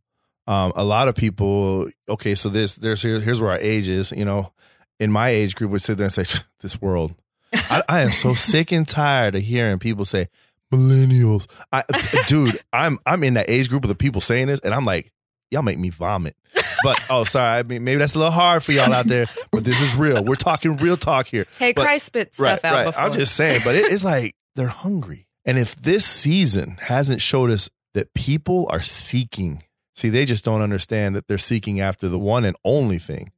Um, 0.47 0.73
a 0.75 0.84
lot 0.84 1.08
of 1.08 1.15
people. 1.15 1.89
Okay, 2.10 2.36
so 2.36 2.49
this 2.49 2.75
there's 2.75 3.01
here, 3.01 3.19
here's 3.19 3.39
where 3.41 3.51
our 3.51 3.60
age 3.60 3.88
is. 3.88 4.12
You 4.12 4.25
know, 4.25 4.51
in 4.99 5.12
my 5.12 5.30
age 5.30 5.56
group 5.56 5.71
would 5.71 5.82
sit 5.82 5.97
there 5.97 6.06
and 6.06 6.13
say, 6.13 6.23
"This 6.60 6.80
world." 6.82 7.15
I, 7.54 7.82
I 7.89 7.99
am 8.01 8.12
so 8.12 8.34
sick 8.51 8.71
and 8.71 8.88
tired 8.88 9.34
of 9.36 9.41
hearing 9.43 9.80
people 9.80 10.06
say 10.06 10.28
millennials. 10.71 11.47
I, 11.71 11.84
dude, 12.28 12.60
I'm 12.73 12.99
I'm 13.06 13.23
in 13.23 13.34
that 13.36 13.49
age 13.49 13.69
group 13.69 13.84
of 13.84 13.88
the 13.89 13.95
people 13.95 14.21
saying 14.21 14.47
this, 14.47 14.60
and 14.60 14.73
I'm 14.73 14.86
like, 14.86 15.12
y'all 15.51 15.62
make 15.62 15.77
me 15.79 15.89
vomit. 15.89 16.36
But 16.84 17.03
oh, 17.10 17.23
sorry. 17.23 17.60
I 17.60 17.63
mean, 17.63 17.84
maybe 17.84 17.97
that's 17.97 18.15
a 18.15 18.19
little 18.19 18.31
hard 18.31 18.63
for 18.63 18.71
y'all 18.71 18.93
out 18.93 19.05
there, 19.05 19.25
but 19.51 19.63
this 19.63 19.81
is 19.81 19.95
real. 19.95 20.23
We're 20.23 20.36
talking 20.36 20.77
real 20.77 20.97
talk 20.97 21.27
here. 21.27 21.47
Hey, 21.60 21.73
But- 21.73 21.84
Christ 21.84 22.05
spit 22.08 22.34
stuff 22.34 22.63
right, 22.63 22.65
out 22.65 22.75
right. 22.75 22.86
before. 22.86 23.01
I'm 23.01 23.13
just 23.13 23.36
saying, 23.36 23.62
but 23.63 23.75
it, 23.75 23.91
it's 23.91 24.03
like 24.03 24.36
they're 24.55 24.67
hungry. 24.67 25.27
And 25.45 25.58
if 25.58 25.75
this 25.75 26.05
season 26.05 26.77
hasn't 26.81 27.21
showed 27.21 27.51
us 27.51 27.69
that 27.93 28.13
people 28.13 28.67
are 28.69 28.81
seeking, 28.81 29.63
see, 29.95 30.10
they 30.10 30.25
just 30.25 30.43
don't 30.43 30.62
understand 30.62 31.15
that 31.15 31.27
they're 31.27 31.38
seeking 31.38 31.79
after 31.79 32.10
the 32.10 32.19
one 32.19 32.45
and 32.45 32.55
only 32.65 32.97
thing 32.97 33.31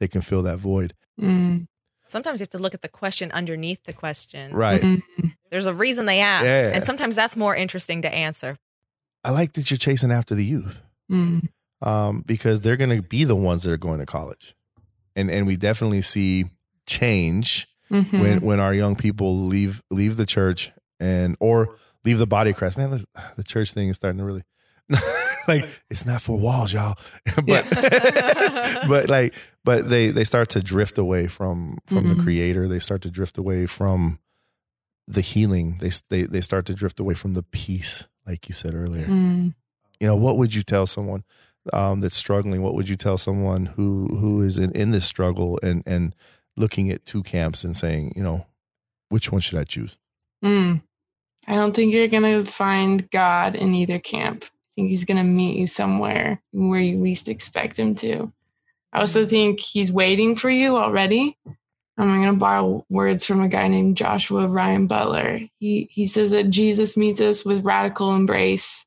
that 0.00 0.10
can 0.10 0.20
fill 0.20 0.42
that 0.42 0.58
void. 0.58 0.94
Mm. 1.20 1.66
sometimes 2.06 2.40
you 2.40 2.44
have 2.44 2.50
to 2.50 2.58
look 2.58 2.74
at 2.74 2.82
the 2.82 2.88
question 2.88 3.32
underneath 3.32 3.82
the 3.84 3.92
question. 3.94 4.52
Right. 4.54 4.82
Mm. 4.82 5.02
There's 5.50 5.66
a 5.66 5.72
reason 5.72 6.04
they 6.04 6.20
ask. 6.20 6.44
Yeah. 6.44 6.72
And 6.74 6.84
sometimes 6.84 7.16
that's 7.16 7.36
more 7.36 7.56
interesting 7.56 8.02
to 8.02 8.14
answer. 8.14 8.58
I 9.24 9.30
like 9.30 9.54
that 9.54 9.70
you're 9.70 9.78
chasing 9.78 10.12
after 10.12 10.34
the 10.34 10.44
youth 10.44 10.82
Mm. 11.10 11.48
um, 11.82 12.22
because 12.26 12.60
they're 12.62 12.76
going 12.76 12.94
to 12.96 13.02
be 13.02 13.24
the 13.24 13.36
ones 13.36 13.62
that 13.62 13.72
are 13.72 13.76
going 13.76 14.00
to 14.00 14.06
college. 14.06 14.54
And, 15.14 15.30
and 15.30 15.46
we 15.46 15.56
definitely 15.56 16.02
see 16.02 16.46
change 16.86 17.68
Mhm. 17.90 18.20
when 18.20 18.40
when 18.40 18.58
our 18.60 18.74
young 18.74 18.96
people 18.96 19.44
leave 19.46 19.80
leave 19.92 20.16
the 20.16 20.26
church 20.26 20.72
and 20.98 21.36
or 21.38 21.76
leave 22.04 22.18
the 22.18 22.26
body 22.26 22.50
of 22.50 22.56
Christ. 22.56 22.76
Man, 22.76 22.90
the 23.36 23.44
church 23.44 23.72
thing 23.72 23.88
is 23.88 23.94
starting 23.96 24.18
to 24.18 24.24
really 24.24 24.42
like 25.48 25.68
it's 25.88 26.04
not 26.04 26.20
for 26.20 26.36
walls, 26.38 26.72
y'all. 26.72 26.96
but 27.46 27.64
but 28.88 29.08
like 29.08 29.34
but 29.64 29.88
they 29.88 30.10
they 30.10 30.24
start 30.24 30.48
to 30.50 30.60
drift 30.60 30.98
away 30.98 31.28
from 31.28 31.78
from 31.86 32.08
the 32.08 32.14
Mhm. 32.14 32.22
creator. 32.24 32.66
They 32.68 32.80
start 32.80 33.02
to 33.02 33.10
drift 33.10 33.38
away 33.38 33.66
from 33.66 34.18
the 35.06 35.20
healing. 35.20 35.78
They 35.80 35.90
they 36.10 36.22
they 36.24 36.40
start 36.40 36.66
to 36.66 36.74
drift 36.74 36.98
away 36.98 37.14
from 37.14 37.34
the 37.34 37.42
peace 37.44 38.08
like 38.26 38.48
you 38.48 38.54
said 38.54 38.74
earlier. 38.74 39.06
Mm. 39.06 39.54
You 40.00 40.06
know, 40.06 40.16
what 40.16 40.38
would 40.38 40.54
you 40.54 40.62
tell 40.62 40.86
someone 40.86 41.24
um, 41.72 42.00
that's 42.00 42.16
struggling? 42.16 42.62
What 42.62 42.74
would 42.74 42.88
you 42.88 42.96
tell 42.96 43.18
someone 43.18 43.66
who 43.66 44.08
who 44.18 44.40
is 44.42 44.58
in, 44.58 44.72
in 44.72 44.90
this 44.90 45.06
struggle 45.06 45.58
and 45.62 45.82
and 45.86 46.14
looking 46.56 46.90
at 46.90 47.04
two 47.04 47.22
camps 47.22 47.64
and 47.64 47.76
saying, 47.76 48.12
you 48.16 48.22
know, 48.22 48.46
which 49.08 49.30
one 49.30 49.40
should 49.40 49.58
I 49.58 49.64
choose? 49.64 49.98
Mm. 50.44 50.82
I 51.48 51.54
don't 51.54 51.74
think 51.74 51.92
you're 51.92 52.08
going 52.08 52.22
to 52.22 52.50
find 52.50 53.08
God 53.10 53.54
in 53.54 53.74
either 53.74 53.98
camp. 53.98 54.44
I 54.44 54.48
think 54.74 54.90
he's 54.90 55.04
going 55.04 55.18
to 55.18 55.22
meet 55.22 55.56
you 55.56 55.66
somewhere 55.66 56.42
where 56.52 56.80
you 56.80 56.98
least 56.98 57.28
expect 57.28 57.78
him 57.78 57.94
to. 57.96 58.32
I 58.92 59.00
also 59.00 59.24
think 59.24 59.60
he's 59.60 59.92
waiting 59.92 60.36
for 60.36 60.50
you 60.50 60.76
already. 60.76 61.36
I'm 61.98 62.22
going 62.22 62.34
to 62.34 62.38
borrow 62.38 62.84
words 62.90 63.26
from 63.26 63.40
a 63.40 63.48
guy 63.48 63.68
named 63.68 63.96
Joshua 63.96 64.48
Ryan 64.48 64.86
Butler. 64.86 65.40
He 65.58 65.88
he 65.90 66.06
says 66.06 66.30
that 66.32 66.50
Jesus 66.50 66.96
meets 66.96 67.20
us 67.20 67.44
with 67.44 67.64
radical 67.64 68.14
embrace, 68.14 68.86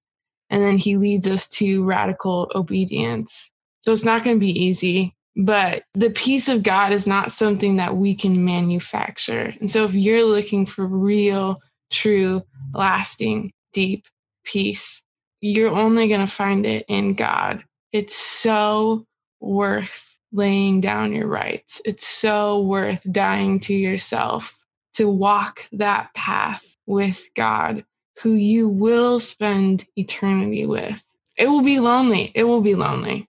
and 0.50 0.64
then 0.64 0.78
he 0.78 0.98
leads 0.98 1.28
us 1.28 1.48
to 1.48 1.84
radical 1.84 2.52
obedience. 2.56 3.52
So 3.82 3.92
it's 3.92 4.06
not 4.06 4.24
going 4.24 4.38
to 4.38 4.40
be 4.40 4.58
easy, 4.58 5.16
but 5.36 5.84
the 5.94 6.10
peace 6.10 6.50
of 6.50 6.64
God 6.64 6.92
is 6.92 7.08
not 7.08 7.32
something 7.32 7.78
that 7.78 7.96
we 7.96 8.16
can 8.16 8.44
manufacture. 8.44 9.54
And 9.60 9.70
so 9.70 9.86
if 9.86 9.94
you're 9.94 10.26
looking 10.26 10.66
for 10.66 10.86
real, 10.86 11.62
true, 11.92 12.44
lasting, 12.74 13.52
deep 13.74 14.06
peace, 14.44 15.02
you're 15.42 15.74
only 15.74 16.08
going 16.08 16.26
to 16.26 16.28
find 16.28 16.66
it 16.66 16.86
in 16.88 17.14
God. 17.14 17.64
It's 17.94 18.16
so 18.16 19.06
worth 19.40 20.18
laying 20.32 20.82
down 20.82 21.14
your 21.14 21.28
rights. 21.28 21.82
It's 21.86 22.08
so 22.08 22.62
worth 22.62 23.02
dying 23.12 23.60
to 23.62 23.74
yourself 23.74 24.58
to 24.96 25.10
walk 25.10 25.68
that 25.72 26.14
path 26.14 26.76
with 26.86 27.26
God, 27.36 27.86
who 28.22 28.34
you 28.34 28.68
will 28.68 29.20
spend 29.20 29.86
eternity 29.96 30.66
with. 30.66 31.04
It 31.38 31.48
will 31.48 31.62
be 31.64 31.80
lonely. 31.80 32.32
It 32.36 32.44
will 32.44 32.62
be 32.62 32.76
lonely. 32.76 33.28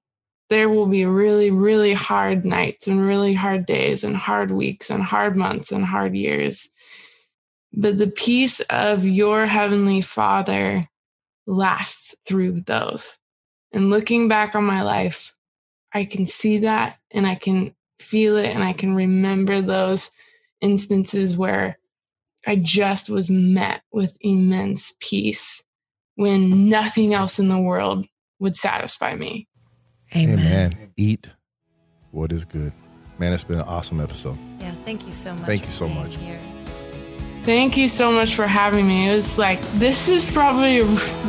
There 0.48 0.68
will 0.68 0.86
be 0.86 1.04
really, 1.04 1.50
really 1.50 1.92
hard 1.92 2.44
nights 2.44 2.88
and 2.88 3.06
really 3.06 3.34
hard 3.34 3.66
days 3.66 4.02
and 4.02 4.16
hard 4.16 4.50
weeks 4.50 4.90
and 4.90 5.02
hard 5.02 5.36
months 5.36 5.70
and 5.70 5.84
hard 5.84 6.16
years. 6.16 6.70
But 7.72 7.98
the 7.98 8.08
peace 8.08 8.58
of 8.68 9.04
your 9.04 9.46
Heavenly 9.46 10.00
Father 10.00 10.88
lasts 11.46 12.16
through 12.26 12.62
those. 12.62 13.16
And 13.72 13.90
looking 13.90 14.26
back 14.26 14.56
on 14.56 14.64
my 14.64 14.82
life, 14.82 15.32
I 15.92 16.04
can 16.04 16.26
see 16.26 16.58
that 16.58 16.98
and 17.12 17.28
I 17.28 17.36
can 17.36 17.76
feel 18.00 18.36
it 18.36 18.48
and 18.48 18.64
I 18.64 18.72
can 18.72 18.96
remember 18.96 19.60
those 19.60 20.10
instances 20.60 21.36
where 21.36 21.78
I 22.46 22.56
just 22.56 23.10
was 23.10 23.30
met 23.30 23.82
with 23.92 24.16
immense 24.20 24.94
peace 25.00 25.62
when 26.14 26.68
nothing 26.68 27.14
else 27.14 27.38
in 27.38 27.48
the 27.48 27.58
world 27.58 28.06
would 28.38 28.56
satisfy 28.56 29.14
me. 29.14 29.48
Amen. 30.16 30.92
Eat 30.96 31.28
what 32.10 32.32
is 32.32 32.44
good. 32.44 32.72
Man, 33.18 33.32
it's 33.32 33.44
been 33.44 33.60
an 33.60 33.66
awesome 33.66 34.00
episode. 34.00 34.38
Yeah, 34.60 34.72
thank 34.84 35.06
you 35.06 35.12
so 35.12 35.34
much. 35.34 35.46
Thank 35.46 35.66
you 35.66 35.72
so 35.72 35.88
much. 35.88 36.16
Here. 36.16 36.40
Thank 37.42 37.76
you 37.76 37.88
so 37.88 38.12
much 38.12 38.34
for 38.34 38.46
having 38.46 38.86
me. 38.86 39.10
It 39.10 39.14
was 39.14 39.38
like 39.38 39.60
this 39.72 40.08
is 40.08 40.30
probably 40.30 40.82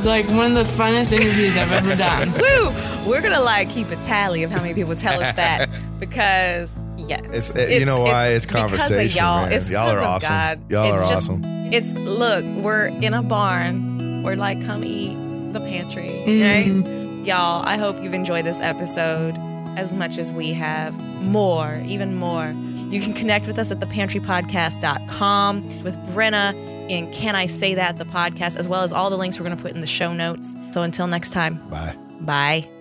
like 0.04 0.28
one 0.30 0.56
of 0.58 0.68
the 0.68 0.84
funnest 0.84 1.14
interviews 1.14 1.58
I've 1.58 1.72
ever 1.72 1.96
done. 1.96 2.32
Woo! 2.34 3.10
We're 3.10 3.22
gonna 3.22 3.42
like 3.42 3.70
keep 3.70 3.90
a 3.92 3.96
tally 3.98 4.44
of 4.44 4.52
how 4.52 4.62
many 4.62 4.74
people 4.74 4.96
tell 4.96 5.22
us 5.22 5.36
that 5.36 5.70
because 6.00 6.74
yes, 7.08 7.22
It's, 7.32 7.50
it- 7.52 7.80
you 7.80 7.86
know 7.86 8.02
why? 8.02 8.30
It's, 8.30 8.46
because 8.46 8.64
of 8.64 8.70
conversation, 8.80 9.24
y'all. 9.24 9.44
man. 9.44 9.54
It's 9.54 9.70
y'all 9.70 9.90
are 9.90 9.96
because 9.96 10.04
of 10.04 10.10
awesome. 10.10 10.30
God. 10.30 10.72
Y'all 10.72 10.94
It's 10.96 11.06
are 11.06 11.10
just- 11.10 11.30
awesome. 11.30 11.46
It's 11.74 11.94
look, 11.94 12.44
we're 12.64 12.88
in 12.88 13.14
a 13.14 13.24
barn. 13.24 14.24
We're 14.24 14.36
like, 14.36 14.66
come 14.66 14.84
eat 14.84 15.16
the 15.54 15.62
pantry, 15.62 16.24
Mhm. 16.28 16.84
right? 16.84 17.26
Y'all, 17.26 17.64
I 17.66 17.78
hope 17.78 18.02
you've 18.04 18.14
enjoyed 18.14 18.46
this 18.46 18.60
episode 18.62 19.38
as 19.78 19.94
much 19.94 20.18
as 20.18 20.34
we 20.34 20.52
have. 20.54 21.00
More, 21.22 21.82
even 21.88 22.16
more. 22.18 22.54
You 22.90 23.00
can 23.00 23.14
connect 23.14 23.46
with 23.48 23.58
us 23.60 23.72
at 23.72 23.80
thepantrypodcast.com 23.80 25.84
with 25.84 25.96
Brenna 26.14 26.54
and 26.92 27.14
Can 27.14 27.36
I 27.36 27.46
Say 27.46 27.74
That, 27.76 27.98
the 28.00 28.06
podcast, 28.06 28.58
as 28.58 28.68
well 28.68 28.82
as 28.82 28.92
all 28.92 29.10
the 29.10 29.18
links 29.18 29.40
we're 29.40 29.46
going 29.46 29.56
to 29.56 29.62
put 29.64 29.72
in 29.74 29.80
the 29.82 29.88
show 29.88 30.12
notes. 30.14 30.56
So 30.72 30.82
until 30.82 31.08
next 31.08 31.30
time, 31.30 31.56
Bye. 31.70 31.96
bye. 32.22 32.81